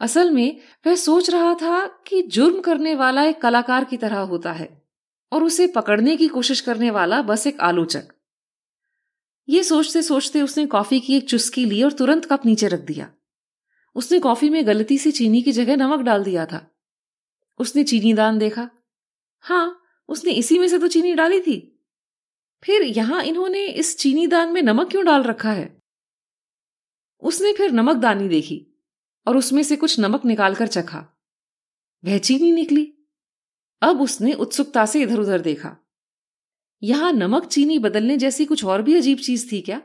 असल 0.00 0.30
में, 0.30 0.60
वह 0.86 0.94
सोच 0.94 1.30
रहा 1.30 1.54
था 1.54 1.86
कि 1.86 2.22
जुर्म 2.22 2.60
करने 2.60 2.94
वाला 2.94 3.24
एक 3.24 3.40
कलाकार 3.40 3.84
की 3.84 3.96
तरह 3.96 4.18
होता 4.18 4.52
है, 4.52 4.82
और 5.32 5.44
उसे 5.44 5.66
पकड़ने 5.66 6.16
की 6.16 6.28
कोशिश 6.28 6.60
करने 6.60 6.90
वाला 6.90 7.22
बस 7.22 7.46
एक 7.46 7.60
आलोचक। 7.60 8.08
ये 9.48 9.62
सोचते 9.62 10.02
सोचते 10.02 10.42
उसने 10.42 10.66
कॉफ़ी 10.66 11.00
की 11.00 11.16
एक 11.16 11.28
चुस्की 11.28 11.64
ली 11.64 11.82
और 11.82 11.92
तुरंत 11.92 12.24
कप 12.24 12.46
नीचे 12.46 12.68
रख 12.68 12.80
दिया। 12.80 13.10
उसने 13.94 14.18
कॉफ़ी 14.18 14.50
में 14.50 14.66
गलती 14.66 14.98
से 14.98 15.10
चीनी 15.10 15.42
की 15.42 15.52
जगह 15.52 15.76
नमक 15.76 16.00
डाल 16.00 16.24
दिया 16.24 16.46
था। 16.46 16.74
उसने 17.58 17.84
चीनी 17.84 18.14
दान 18.14 18.38
देखा। 18.38 18.70
हाँ 19.40 19.82
उसने 20.08 20.32
इसी 20.32 20.58
में 20.58 20.68
से 20.68 20.78
तो 20.78 20.88
चीनी 20.88 21.14
डाली 21.14 21.40
थी। 21.40 21.84
फिर 22.62 22.82
यहाँ 22.82 23.22
इन्होंने 23.22 23.66
इस 23.66 23.98
चीनी 23.98 24.26
दान 24.26 24.52
में 24.52 24.62
नमक 24.62 24.90
क्यों 24.90 25.04
डाल 25.04 25.22
रखा 25.22 25.50
है? 25.50 25.82
उसने 27.22 27.52
फिर 27.52 27.72
नमक 27.72 27.96
दानी 27.96 28.28
देखी। 28.28 28.75
और 29.26 29.36
उसमें 29.36 29.62
से 29.62 29.76
कुछ 29.76 30.00
नमक 30.00 30.24
निकालकर 30.24 30.66
चखा। 30.66 31.06
वह 32.04 32.18
चीनी 32.18 32.52
निकली। 32.52 32.92
अब 33.82 34.00
उसने 34.00 34.32
उत्सुकता 34.32 34.86
से 34.86 35.02
इधर 35.02 35.18
उधर 35.18 35.40
देखा। 35.40 35.76
यहाँ 36.82 37.12
नमक 37.12 37.46
चीनी 37.46 37.78
बदलने 37.78 38.16
जैसी 38.16 38.44
कुछ 38.44 38.64
और 38.64 38.82
भी 38.82 38.96
अजीब 38.96 39.18
चीज़ 39.18 39.52
थी 39.52 39.60
क्या? 39.60 39.82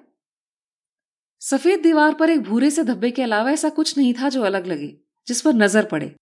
सफ़ेद 1.40 1.80
दीवार 1.80 2.14
पर 2.14 2.30
एक 2.30 2.42
भूरे 2.42 2.72
से 2.72 2.84
धब्बे 2.84 3.12
के 3.12 3.24
अलावा 3.24 3.52
ऐसा 3.52 3.70
कुछ 3.70 3.98
नहीं 3.98 4.14
था 4.14 4.30
जो 4.30 4.42
अलग 4.42 4.68
लगे, 4.68 4.98
जिस 5.28 5.42
पर 5.42 5.54
नज़र 5.54 5.86
पड़े। 5.86 6.16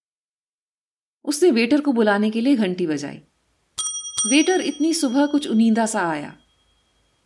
उसने 1.26 1.52
वेटर 1.52 1.82
को 1.82 1.94
बुलाने 1.94 2.32
के 2.32 2.42
लिए 2.42 2.56
घंटी 2.56 2.88
बजाई। 2.88 3.18
वेटर 4.32 4.62
इतनी 4.62 4.94
सुबह 4.94 5.26
कुछ 5.26 5.48
उनींदा 5.48 5.86
सा 5.86 6.10
आया। 6.10 6.38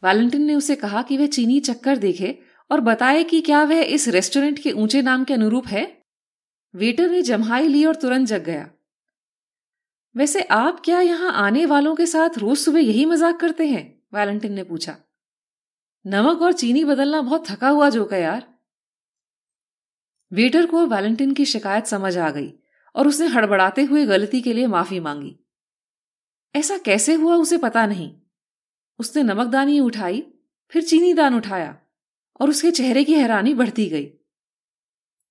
वैलेंटिन 0.03 0.41
ने 0.41 0.55
उसे 0.55 0.75
कहा 0.75 1.01
कि 1.01 1.17
वह 1.17 1.27
चीनी 1.27 1.59
चक्कर 1.59 1.97
देखे 1.97 2.39
और 2.74 2.82
बताए 2.82 3.24
कि 3.24 3.42
क्या 3.42 3.63
वह 3.63 3.82
इस 3.82 4.08
रेस्टोरेंट 4.08 4.60
के 4.60 4.72
ऊँचे 4.72 5.01
नाम 5.01 5.24
के 5.24 5.34
अनुरूप 5.34 5.68
है? 5.68 6.03
वेटर 6.75 7.10
ने 7.10 7.22
जमहाई 7.22 7.68
ली 7.68 7.86
और 7.86 7.96
तुरंत 7.96 8.27
जग 8.27 8.44
गया। 8.44 8.70
वैसे 10.15 10.42
आप 10.42 10.82
क्या 10.86 11.01
यहाँ 11.01 11.32
आने 11.32 11.65
वालों 11.65 11.96
के 11.96 12.06
साथ 12.06 12.38
रोज 12.38 12.58
सुबह 12.58 12.80
यही 12.80 13.06
मज़ाक 13.06 13.39
करते 13.39 13.68
हैं? 13.68 13.84
वैलेंटिन 14.13 14.53
ने 14.53 14.63
पूछा। 14.63 14.96
नमक 16.06 16.42
और 16.42 16.53
चीनी 16.53 16.84
बदलना 16.84 17.22
बहुत 17.22 17.50
थका 17.50 17.70
हुआ 17.70 17.89
जोक 17.89 18.13
है 18.13 18.22
यार। 18.22 18.48
वेटर 20.32 20.65
को 20.65 20.86
वैलेंटिन 20.88 21.34
की 21.34 21.46
शिकायत 21.46 21.86
समझ 21.86 22.18
आ 22.18 22.30
गई 22.30 22.53
और 22.96 23.08
उसने 23.08 23.27
हड़बड़ाते 23.27 23.84
हुए 23.84 24.06
गलती 24.06 24.42
के 24.42 24.53
लिए 24.53 24.68
माफ़ी 24.68 25.00
मांगी। 25.00 25.36
ऐसा 26.56 26.77
कैसे 26.77 27.13
हुआ 27.13 27.36
उसे 27.36 27.58
पता 27.58 27.86
नहीं। 27.86 28.12
उसने 29.00 29.24
नमकदानी 29.24 29.80
उठाई, 29.80 30.24
फिर 30.68 30.84
चीनी 30.84 31.13
दान 31.13 31.36
उठाया। 31.36 31.77
और 32.42 32.50
उसके 32.50 32.72
चेहरे 32.72 33.04
की 33.04 33.13
हैरानी 33.13 33.54
बढ़ती 33.54 33.90
गई। 33.90 34.06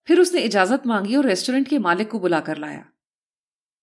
फिर 0.07 0.21
उसने 0.21 0.41
इजाज़त 0.41 0.87
मांगी 0.87 1.17
और 1.17 1.27
रेस्टोरेंट 1.27 1.69
के 1.69 1.79
मालिक 1.79 2.11
को 2.11 2.19
बुलाकर 2.19 2.59
लाया। 2.59 2.89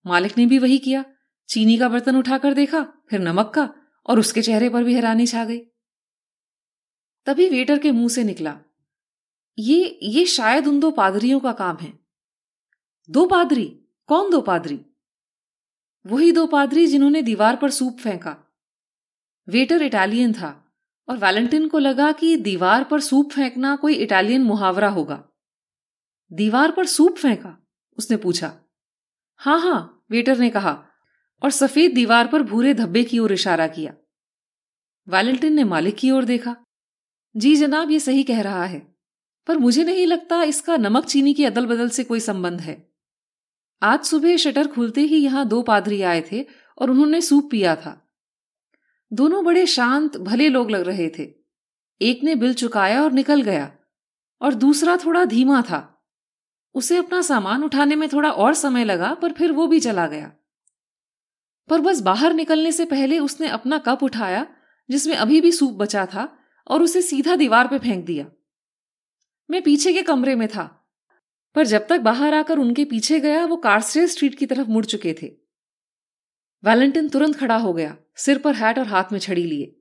मालिक 0.06 0.38
ने 0.38 0.46
भी 0.46 0.58
वही 0.58 0.78
किया। 0.78 1.04
चीनी 1.48 1.78
का 1.78 1.88
बर्तन 1.88 2.16
उठाकर 2.16 2.54
देखा, 2.54 2.92
फिर 3.10 3.20
नमक 3.20 3.52
का, 3.54 3.74
और 4.06 4.18
उसके 4.18 4.42
चेहरे 4.42 4.68
पर 4.68 4.84
भी 4.84 4.94
हैरानी 4.94 5.26
छा 5.26 5.44
गई। 5.44 5.58
तभी 7.26 7.48
वेटर 7.48 7.78
के 7.78 7.90
मुँह 7.90 8.08
से 8.08 8.24
निकला। 8.24 8.60
ये 9.58 9.98
ये 10.02 10.26
शायद 10.26 10.66
उन 10.66 10.80
दो 10.80 10.90
पादरियों 10.90 11.40
का 11.40 11.52
काम 11.52 11.76
है। 11.76 11.98
दो 13.10 13.26
पादरी? 13.26 13.84
कौन 14.06 14.30
दो 14.30 14.40
पादरी? 14.40 14.86
वही 16.06 16.32
दो 16.32 16.46
पादरी 16.46 16.86
जिन्होंने 16.86 17.22
दीवार 17.22 17.56
पर 17.56 17.70
सूप 17.70 17.98
फेंका। 17.98 18.58
वेटर 19.48 19.82
इटालियन 19.82 20.32
था। 20.32 20.69
और 21.10 21.16
वैलेंटिन 21.16 21.68
को 21.68 21.78
लगा 21.78 22.12
कि 22.12 22.36
दीवार 22.36 22.84
पर 22.84 23.00
सूप 23.00 23.30
फेंकना 23.32 23.76
कोई 23.76 23.94
इटालियन 23.94 24.42
मुहावरा 24.42 24.88
होगा। 24.88 25.22
दीवार 26.32 26.70
पर 26.70 26.86
सूप 26.86 27.16
फेंका? 27.16 27.56
उसने 27.98 28.16
पूछा। 28.16 28.52
हाँ 29.36 29.58
हाँ 29.60 30.04
वेटर 30.10 30.38
ने 30.38 30.50
कहा, 30.50 30.84
और 31.42 31.50
सफ़ेद 31.50 31.94
दीवार 31.94 32.26
पर 32.26 32.42
भूरे 32.42 32.74
धब्बे 32.74 33.04
की 33.04 33.18
ओर 33.18 33.32
इशारा 33.32 33.66
किया। 33.66 33.94
वैलेंटिन 35.08 35.54
ने 35.54 35.64
मालिक 35.64 35.96
की 35.96 36.10
ओर 36.10 36.24
देखा। 36.24 36.56
जी 37.36 37.56
जनाब, 37.56 37.90
ये 37.90 38.00
सही 38.00 38.22
कह 38.22 38.40
रहा 38.42 38.64
है, 38.64 38.94
पर 39.46 39.58
मुझे 39.58 39.84
नहीं 39.84 40.06
लगता 40.06 40.42
इसका 40.42 40.76
नमक 40.76 41.04
चीनी 41.04 41.34
की 41.34 41.44
अदल 41.44 41.66
बदल 41.66 41.88
से 41.88 42.04
कोई 42.04 42.20
संबंध 42.20 42.60
है। 42.60 42.90
आज 43.82 44.04
सुबह 44.04 44.36
शटर 44.36 44.68
खुलते 44.68 45.00
ही 45.00 45.16
यहाँ 45.16 45.46
दो 45.48 45.62
पादरी 45.62 46.02
आए 46.02 46.22
थे 46.32 46.44
और 46.78 46.90
उन्होंने 46.90 47.20
सूप 47.20 47.50
पिया 47.50 47.76
था। 47.76 47.99
दोनों 49.12 49.44
बड़े 49.44 49.66
शांत, 49.66 50.16
भले 50.16 50.48
लोग 50.48 50.70
लग 50.70 50.80
रहे 50.80 51.10
थे। 51.18 51.34
एक 52.02 52.24
ने 52.24 52.34
बिल 52.34 52.54
चुकाया 52.54 53.02
और 53.02 53.12
निकल 53.12 53.42
गया, 53.42 53.76
और 54.42 54.54
दूसरा 54.54 54.96
थोड़ा 54.96 55.24
धीमा 55.24 55.62
था। 55.62 56.06
उसे 56.74 56.96
अपना 56.96 57.22
सामान 57.22 57.64
उठाने 57.64 57.96
में 57.96 58.08
थोड़ा 58.08 58.30
और 58.30 58.54
समय 58.54 58.84
लगा, 58.84 59.14
पर 59.14 59.32
फिर 59.32 59.52
वो 59.52 59.66
भी 59.66 59.80
चला 59.80 60.06
गया। 60.06 60.32
पर 61.68 61.80
बस 61.80 62.00
बाहर 62.00 62.32
निकलने 62.32 62.72
से 62.72 62.84
पहले 62.84 63.18
उसने 63.18 63.48
अपना 63.48 63.78
कप 63.78 64.02
उठाया, 64.02 64.46
जिसमें 64.90 65.16
अभी 65.16 65.40
भी 65.40 65.52
सूप 65.52 65.72
बचा 65.72 66.06
था, 66.06 66.38
और 66.68 66.82
उसे 66.82 67.02
सीधा 67.02 67.36
दीवार 67.36 67.68
पे 67.68 67.78
फेंक 67.78 68.04
दिया। 68.04 68.26
मैं 69.50 69.62
पीछे 69.62 69.92
के 69.92 70.02
कमरे 70.02 70.34
में 70.34 70.48
था, 70.48 70.92
पर 71.54 71.66
जब 71.66 71.86
तक 71.86 72.00
बाहर 72.00 72.34
आकर 72.34 72.58
उनके 72.58 72.84
पीछे 72.84 73.20
गया, 73.20 73.46
वो 73.46 73.56
कार्स्टे 73.56 74.06
स्ट्रीट 74.06 74.34
की 74.34 74.46
तरफ़ 74.46 74.68
मुड़ 74.68 74.84
चुके 74.84 75.16
थे। 75.22 75.26
वैलेंटिन 76.64 77.08
तुरंत 77.08 77.36
खड़ा 77.36 77.56
हो 77.56 77.72
गया। 77.72 77.96
सिर 78.20 78.38
पर 78.38 78.54
हैट 78.54 78.78
और 78.78 78.86
हाथ 78.86 79.12
में 79.12 79.18
छड़ी 79.18 79.44
लिए। 79.44 79.76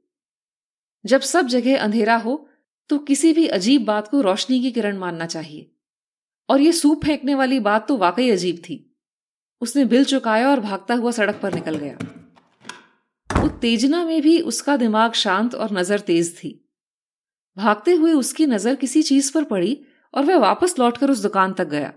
जब 1.05 1.21
सब 1.23 1.47
जगह 1.47 1.79
अंधेरा 1.79 2.15
हो 2.17 2.45
तो 2.89 2.97
किसी 2.99 3.33
भी 3.33 3.47
अजीब 3.49 3.83
बात 3.85 4.07
को 4.07 4.21
रोशनी 4.21 4.59
की 4.61 4.71
किरण 4.71 4.97
मानना 4.97 5.25
चाहिए। 5.27 5.71
और 6.49 6.61
ये 6.61 6.71
सूप 6.71 7.03
फेंकने 7.05 7.35
वाली 7.35 7.59
बात 7.61 7.87
तो 7.87 7.97
वाकई 7.97 8.29
अजीब 8.29 8.57
थी। 8.59 8.85
उसने 9.61 9.85
बिल 9.85 10.05
चुकाया 10.05 10.49
और 10.49 10.59
भागता 10.59 10.93
हुआ 10.93 11.11
सड़क 11.11 11.39
पर 11.41 11.53
निकल 11.53 11.75
गया। 11.75 11.97
उत्तेजना 13.29 14.03
में 14.05 14.21
भी 14.21 14.39
उसका 14.43 14.77
दिमाग 14.77 15.13
शांत 15.15 15.55
और 15.55 15.71
नज़र 15.71 15.99
तेज 15.99 16.35
थी। 16.37 16.53
भागते 17.57 17.93
हुए 17.93 18.11
उसकी 18.13 18.45
नज़र 18.45 18.75
किसी 18.75 19.01
चीज़ 19.03 19.31
पर 19.33 19.43
पड़ी 19.43 19.77
और 20.13 20.25
वह 20.25 20.37
वापस 20.37 20.77
लौटकर 20.79 21.11
उस 21.11 21.21
दुकान 21.21 21.53
तक 21.53 21.67
गया। 21.67 21.93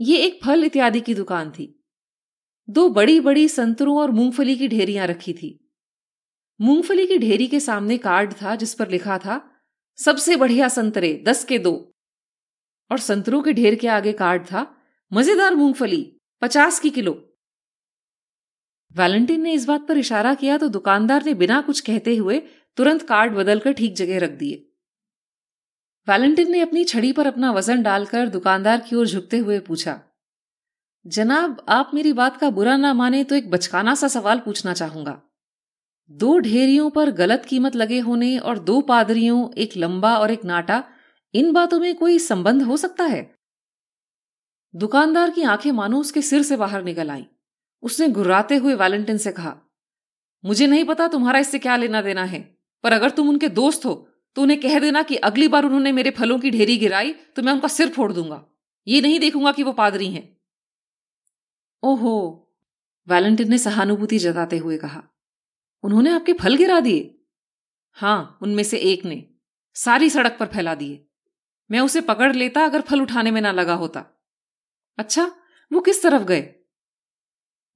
ये 0.00 0.16
एक 0.16 0.38
फल 0.44 0.64
इत्यादि 0.64 1.00
की 1.00 1.14
दुकान 1.14 1.50
थी। 1.50 1.66
दो 2.70 2.88
बड़ी 2.88 3.20
बड़ी 3.20 3.48
संतरों 3.48 3.98
और 3.98 4.10
मूंगफली 4.10 4.56
की 4.56 4.68
ढेरियाँ 4.68 5.06
रखी 5.06 5.32
थी। 5.32 5.48
मूंगफली 6.60 7.06
की 7.06 7.18
ढेरी 7.18 7.46
के 7.46 7.60
सामने 7.60 7.96
कार्ड 7.98 8.32
था 8.32 8.54
जिस 8.54 8.74
पर 8.74 8.88
लिखा 8.88 9.18
था, 9.18 9.40
सबसे 9.98 10.36
बढ़िया 10.36 10.68
संतरे, 10.68 11.22
दस 11.28 11.44
के 11.44 11.58
दो। 11.58 11.72
और 12.90 12.98
संतरों 12.98 13.42
के 13.42 13.52
ढेर 13.52 13.74
के 13.74 13.88
आगे 13.88 14.12
कार्ड 14.12 14.44
था, 14.44 14.66
मज़ेदार 15.12 15.54
मूंगफली, 15.54 16.20
पचास 16.42 16.78
की 16.80 16.90
किलो। 16.90 17.12
वैलेंटिन 18.94 19.42
ने 19.42 19.52
इस 19.52 19.64
बात 19.64 19.86
पर 19.88 19.98
इशारा 19.98 20.34
किया 20.34 20.58
तो 20.58 20.68
दुकानदार 20.68 21.24
ने 21.24 21.34
बिना 21.34 21.60
कुछ 21.60 21.80
कहते 21.80 22.16
हुए 22.16 22.38
तुरंत 22.76 23.02
कार्ड 23.02 23.34
बदलकर 23.34 23.72
ठीक 23.72 23.94
जगह 23.94 24.18
रख 24.18 24.30
दिए। 24.30 24.66
वैलेंटिन 26.08 26.50
ने 26.50 26.60
अपनी 26.60 26.84
छड़ी 26.84 27.12
पर 27.12 27.26
अपना 27.26 27.52
वज़न 27.52 27.82
डालकर 27.82 28.28
दुकानदार 28.28 28.80
की 28.80 28.96
ओर 28.96 29.06
झुकते 29.06 29.38
हुए 29.38 29.58
पूछा 29.60 30.00
जनाब, 31.06 31.64
आप 31.68 31.90
मेरी 31.94 32.12
बात 32.12 32.36
का 32.36 32.48
बुरा 32.50 32.76
ना 32.76 32.92
माने 32.94 33.22
तो 33.24 33.34
एक 33.34 33.50
बचकाना 33.50 33.94
सा 33.94 34.08
सवाल 34.08 34.38
पूछना 34.38 34.72
चाहूँगा। 34.72 35.20
दो 36.10 36.38
ढेरियों 36.38 36.90
पर 36.90 37.10
गलत 37.10 37.44
कीमत 37.44 37.76
लगे 37.76 37.98
होने 37.98 38.36
और 38.38 38.58
दो 38.58 38.80
पादरियों, 38.80 39.48
एक 39.52 39.76
लंबा 39.76 40.16
और 40.18 40.30
एक 40.30 40.44
नाटा, 40.44 40.82
इन 41.34 41.52
बातों 41.52 41.78
में 41.80 41.94
कोई 41.94 42.18
संबंध 42.18 42.62
हो 42.62 42.76
सकता 42.76 43.04
है? 43.04 43.22
दुकानदार 44.74 45.30
की 45.30 45.42
आँखें 45.44 45.70
मानो 45.72 46.00
उसके 46.00 46.22
सिर 46.22 46.42
से 46.42 46.56
बाहर 46.56 46.82
निकल 46.84 47.10
आईं। 47.10 47.24
उसने 47.82 48.08
गुर्राते 48.10 48.56
हुए 48.56 48.74
वैलेंटिन 48.76 49.16
से 49.18 49.32
कहा, 49.32 49.56
मुझे 50.44 50.66
नहीं 50.66 50.84
पता 50.84 51.06
तुम्हारा 51.08 51.38
इससे 51.38 51.58
क्या 51.58 51.76
लेना 51.76 52.02
देना 52.02 52.24
है, 52.24 52.40
पर 52.84 52.92
अगर 52.92 53.10
तुम 53.10 53.28
उनके 53.28 53.48
दोस्त 53.50 53.86
हो 53.86 53.94
तो 54.36 54.42
उन्हें 54.42 54.60
कह 54.60 54.78
देना 54.78 55.02
कि 55.02 55.16
अगली 55.18 55.48
बार 55.48 55.64
उन्होंने 55.64 55.92
मेरे 55.92 56.10
फलों 56.10 56.38
की 56.38 56.50
ढेरी 56.50 56.76
गिराई 56.76 57.12
तो 57.36 57.42
मैं 57.42 57.52
उनका 57.52 57.68
सिर 57.68 57.88
फोड़ 57.88 58.12
दूँगा। 58.12 58.44
ये 58.86 59.00
नहीं 59.00 59.18
देखूँगा 59.20 59.52
कि 59.52 59.62
वो 59.62 59.72
पादरी 59.72 60.06
हैं। 60.06 60.39
ओहो, 61.82 62.52
वैलेंटिन 63.08 63.50
ने 63.50 63.58
सहानुभूति 63.58 64.18
जताते 64.18 64.58
हुए 64.58 64.78
कहा, 64.78 65.02
उन्होंने 65.82 66.10
आपके 66.10 66.32
फल 66.32 66.56
गिरा 66.56 66.80
दिए? 66.80 67.18
हाँ, 67.92 68.38
उनमें 68.42 68.64
से 68.64 68.78
एक 68.78 69.04
ने 69.04 69.30
सारी 69.74 70.10
सड़क 70.10 70.36
पर 70.40 70.46
फैला 70.46 70.74
दिए। 70.74 71.06
मैं 71.70 71.80
उसे 71.80 72.00
पकड़ 72.00 72.36
लेता 72.36 72.64
अगर 72.64 72.80
फल 72.80 73.00
उठाने 73.00 73.30
में 73.30 73.40
ना 73.40 73.52
लगा 73.52 73.74
होता। 73.74 74.04
अच्छा 74.98 75.36
वो 75.72 75.80
किस 75.80 76.02
तरफ़ 76.02 76.22
गए? 76.22 76.54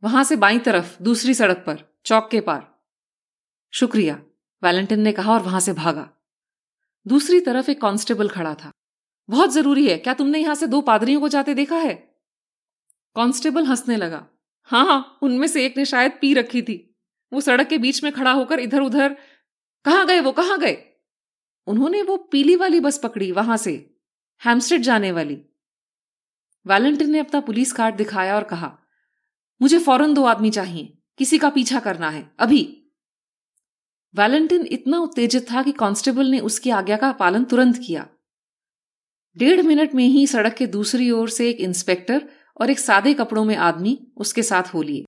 वहाँ 0.03 0.25
से 0.25 0.37
बाई 0.37 0.59
तरफ़, 0.59 1.03
दूसरी 1.03 1.35
सड़क 1.35 1.57
पर, 1.57 1.85
चौक 2.05 2.29
के 2.31 2.40
पार। 2.40 2.79
शुक्रिया, 3.73 4.23
वैलेंटिन 4.62 5.01
ने 5.01 5.12
कहा 5.12 5.33
और 5.33 5.43
वहाँ 5.43 5.61
से 5.61 5.73
भागा। 5.73 6.11
दूसरी 7.07 7.40
तरफ़ 7.40 7.71
एक 7.71 7.81
कांस्टेबल 7.81 8.29
खड़ा 8.29 8.55
था। 8.55 8.71
बहुत 9.31 9.53
ज़रूरी 9.53 9.88
है, 9.88 9.99
क्या 9.99 10.14
तुमने 10.14 10.38
यहाँ 10.38 10.55
से 10.55 10.67
दो 10.67 10.81
पादरियों 10.81 11.21
को 11.21 11.29
जाते 11.29 11.55
देखा 11.55 11.77
है? 11.77 12.13
कांस्टेबल 13.16 13.64
हंसने 13.64 13.96
लगा। 13.96 14.27
हाँ 14.62 14.87
हाँ 14.87 15.18
उनमें 15.22 15.48
से 15.48 15.64
एक 15.66 15.77
ने 15.77 15.85
शायद 15.85 16.12
पी 16.20 16.35
रखी 16.35 16.62
थी। 16.62 16.96
वो 17.33 17.40
सड़क 17.40 17.66
के 17.66 17.79
बीच 17.79 18.05
में 18.05 18.12
खड़ा 18.12 18.33
होकर 18.33 18.59
इधर 18.59 18.81
उधर 18.81 19.16
कहाँ 19.85 20.07
गए 20.07 20.20
वो? 20.20 20.33
कहाँ 20.33 20.59
गए? 20.59 20.77
उन्होंने 21.66 22.03
वो 22.03 22.16
पीली 22.16 22.57
वाली 22.57 22.81
बस 22.81 22.98
पकड़ी 22.98 23.33
वहाँ 23.33 23.57
से 23.57 23.96
हैमस्टेड 24.44 24.83
जाने 24.83 25.12
वाली। 25.12 25.42
वैलेंटिन 26.66 27.11
ने 27.11 27.18
अपना 27.18 27.40
पुलिस 27.40 27.72
कार्ड 27.72 27.96
दिखाया 27.96 28.37
और 28.37 28.44
कहा, 28.44 28.79
मुझे 29.62 29.79
फ़ौरन 29.79 30.14
दो 30.14 30.24
आदमी 30.24 30.50
चाहिए, 30.50 30.98
किसी 31.18 31.38
का 31.38 31.50
पीछा 31.50 31.81
करना 31.81 32.11
है, 32.11 32.31
अभी। 32.38 32.92
वैलेंटिन 34.14 34.66
इतना 34.66 34.98
उत्तेजित 34.98 35.50
था 35.50 35.62
कि 35.62 35.72
कांस्टेबल 35.72 36.27
ने 36.27 36.40
उसकी 36.40 36.70
आज्ञा 36.70 36.96
का 36.96 37.12
पालन 37.12 37.44
तुरंत 37.44 37.79
किया। 37.87 38.09
डेढ़ 39.37 39.62
मिनट 39.62 39.94
में 39.94 40.07
ही 40.07 40.27
सड़क 40.27 40.55
के 40.55 40.66
दूसरी 40.66 41.11
ओर 41.11 41.29
से 41.29 41.50
एक 41.50 41.57
इंस्पेक्टर 41.57 42.29
और 42.61 42.71
एक 42.71 42.79
सादे 42.79 43.14
कपड़ों 43.14 43.45
में 43.45 43.57
आदमी 43.57 43.99
उसके 44.17 44.43
साथ 44.43 44.75
हो 44.75 44.83
लिए। 44.83 45.05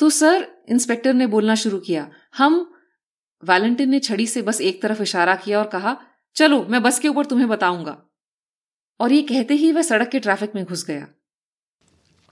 तो 0.00 0.10
सर, 0.10 0.46
इंस्पेक्टर 0.68 1.14
ने 1.14 1.26
बोलना 1.26 1.54
शुरू 1.54 1.78
किया। 1.78 2.10
हम 2.36 2.74
वैलेंटिन 3.42 3.90
ने 3.90 3.98
छड़ी 3.98 4.26
से 4.26 4.42
बस 4.42 4.60
एक 4.60 4.82
तरफ़ 4.82 5.02
इशारा 5.02 5.34
किया 5.34 5.58
और 5.58 5.66
कहा, 5.66 5.96
चलो, 6.36 6.64
मैं 6.64 6.82
बस 6.82 6.98
के 6.98 7.08
ऊपर 7.08 7.26
तुम्हें 7.26 7.48
बताऊँगा। 7.48 7.96
और 9.00 9.12
ये 9.12 9.22
कहते 9.22 9.54
ही 9.54 9.72
वह 9.72 9.82
सड़क 9.82 10.08
के 10.08 10.20
ट्रैफ़िक 10.20 10.54
में 10.54 10.64
घुस 10.64 10.84
गया। 10.86 11.06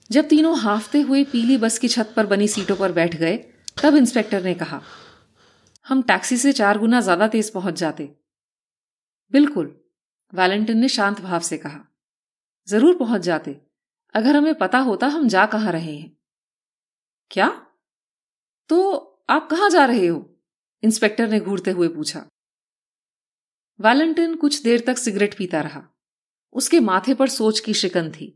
जब 0.09 0.27
तीनों 0.27 0.57
हाफते 0.59 1.01
हुए 1.01 1.23
पीली 1.23 1.57
बस 1.57 1.77
की 1.77 1.87
छत 1.87 2.13
पर 2.15 2.25
बनी 2.25 2.47
सीटों 2.47 2.75
पर 2.75 2.91
बैठ 2.91 3.15
गए, 3.15 3.37
तब 3.83 3.95
इंस्पेक्टर 3.95 4.43
ने 4.43 4.53
कहा, 4.53 4.81
हम 5.85 6.01
टैक्सी 6.01 6.37
से 6.37 6.51
चार 6.53 6.77
गुना 6.77 7.01
ज़्यादा 7.01 7.27
तेज 7.27 7.49
पहुँच 7.49 7.73
जाते। 7.73 8.03
बिल्कुल, 9.33 9.75
वैलेंटिन 10.33 10.77
ने 10.77 10.87
शांत 10.89 11.21
भाव 11.21 11.39
से 11.39 11.57
कहा, 11.57 11.79
ज़रूर 12.67 12.97
पहुँच 12.97 13.21
जाते। 13.21 13.59
अगर 14.15 14.35
हमें 14.35 14.55
पता 14.55 14.79
होता 14.79 15.07
हम 15.07 15.27
जा 15.27 15.45
कहाँ 15.45 15.71
रहे 15.71 15.95
हैं। 15.97 16.17
क्या? 17.31 17.47
तो 18.69 19.05
आप 19.29 19.49
कहाँ 19.49 19.69
जा 19.69 19.85
रहे 19.85 20.07
हो? 20.07 20.35
इंस्पेक्टर 20.83 21.29
ने 21.29 21.39
घूरते 21.39 21.71
हुए 21.71 21.87
पूछा। 21.87 22.25
वैलेंटिन 23.79 24.35
कुछ 24.35 24.61
देर 24.63 24.83
तक 24.87 24.97
सिगरेट 24.97 25.37
पीता 25.37 25.61
रहा। 25.61 25.83
उसके 26.53 26.79
माथे 26.79 27.13
पर 27.13 27.27
सोच 27.27 27.59
की 27.59 27.73
शिकन 27.73 28.11
थी। 28.11 28.35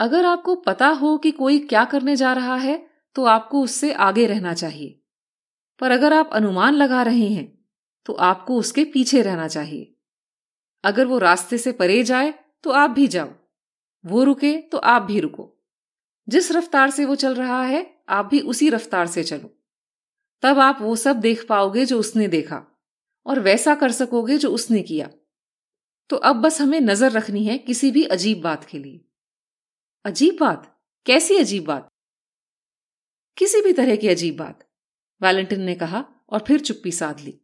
अगर 0.00 0.26
आपको 0.26 0.54
पता 0.54 0.88
हो 0.88 1.16
कि 1.18 1.30
कोई 1.30 1.58
क्या 1.58 1.84
करने 1.84 2.16
जा 2.16 2.32
रहा 2.32 2.56
है 2.56 2.90
तो 3.16 3.24
आपको 3.24 3.62
उससे 3.62 3.92
आगे 3.92 4.26
रहना 4.26 4.54
चाहिए। 4.54 4.98
पर 5.80 5.90
अगर 5.90 6.12
आप 6.12 6.30
अनुमान 6.32 6.74
लगा 6.74 7.02
रहे 7.02 7.28
हैं 7.28 7.46
तो 8.06 8.12
आपको 8.12 8.58
उसके 8.58 8.84
पीछे 8.84 9.22
रहना 9.22 9.48
चाहिए। 9.48 9.94
अगर 10.84 11.06
वो 11.06 11.18
रास्ते 11.18 11.58
से 11.58 11.72
परे 11.72 12.02
जाए 12.02 12.34
तो 12.64 12.70
आप 12.70 12.90
भी 12.90 13.06
जाओ। 13.06 13.32
वो 14.04 14.24
रुके 14.24 14.56
तो 14.62 14.78
आप 14.78 15.02
भी 15.02 15.20
रुको। 15.20 15.48
जिस 16.28 16.50
रफ्तार 16.52 16.90
से 16.90 17.04
वो 17.04 17.14
चल 17.14 17.34
रहा 17.34 17.62
है, 17.64 18.04
आप 18.08 18.26
भी 18.26 18.40
उसी 18.40 18.68
रफ्तार 18.70 19.06
से 19.06 19.22
चलो। 19.24 19.58
तब 20.42 20.58
आप 20.58 20.78
वो 20.82 20.96
सब 20.96 21.16
देख 21.16 21.46
पाओगे 21.48 21.84
जो 21.84 21.98
उसने 21.98 22.28
देखा 22.28 22.64
और 23.26 23.40
वैसा 23.40 23.74
कर 23.74 23.92
सकोगे 23.92 24.38
जो 24.38 24.50
उसने 24.50 24.82
किया। 24.82 25.10
तो 26.10 26.16
अब 26.16 26.36
बस 26.36 26.60
हमें 26.60 26.80
नज़र 26.80 27.10
रखनी 27.10 27.44
है 27.44 27.58
किसी 27.58 27.90
भी 27.90 28.04
अजीब 28.04 28.40
बात 28.42 28.64
के 28.64 28.78
लिए। 28.78 29.04
अजीब 30.04 30.36
बात? 30.40 30.68
कैसी 31.06 31.36
अजीब 31.36 31.64
बात? 31.64 31.88
किसी 33.36 33.60
भी 33.60 33.72
तरह 33.72 33.96
की 33.96 34.08
अजीब 34.08 34.36
बात, 34.36 34.68
वैलेंटिन 35.20 35.60
ने 35.60 35.74
कहा 35.74 36.04
और 36.28 36.44
फिर 36.46 36.60
चुप्पी 36.60 36.92
साध 36.92 37.20
ली। 37.20 37.38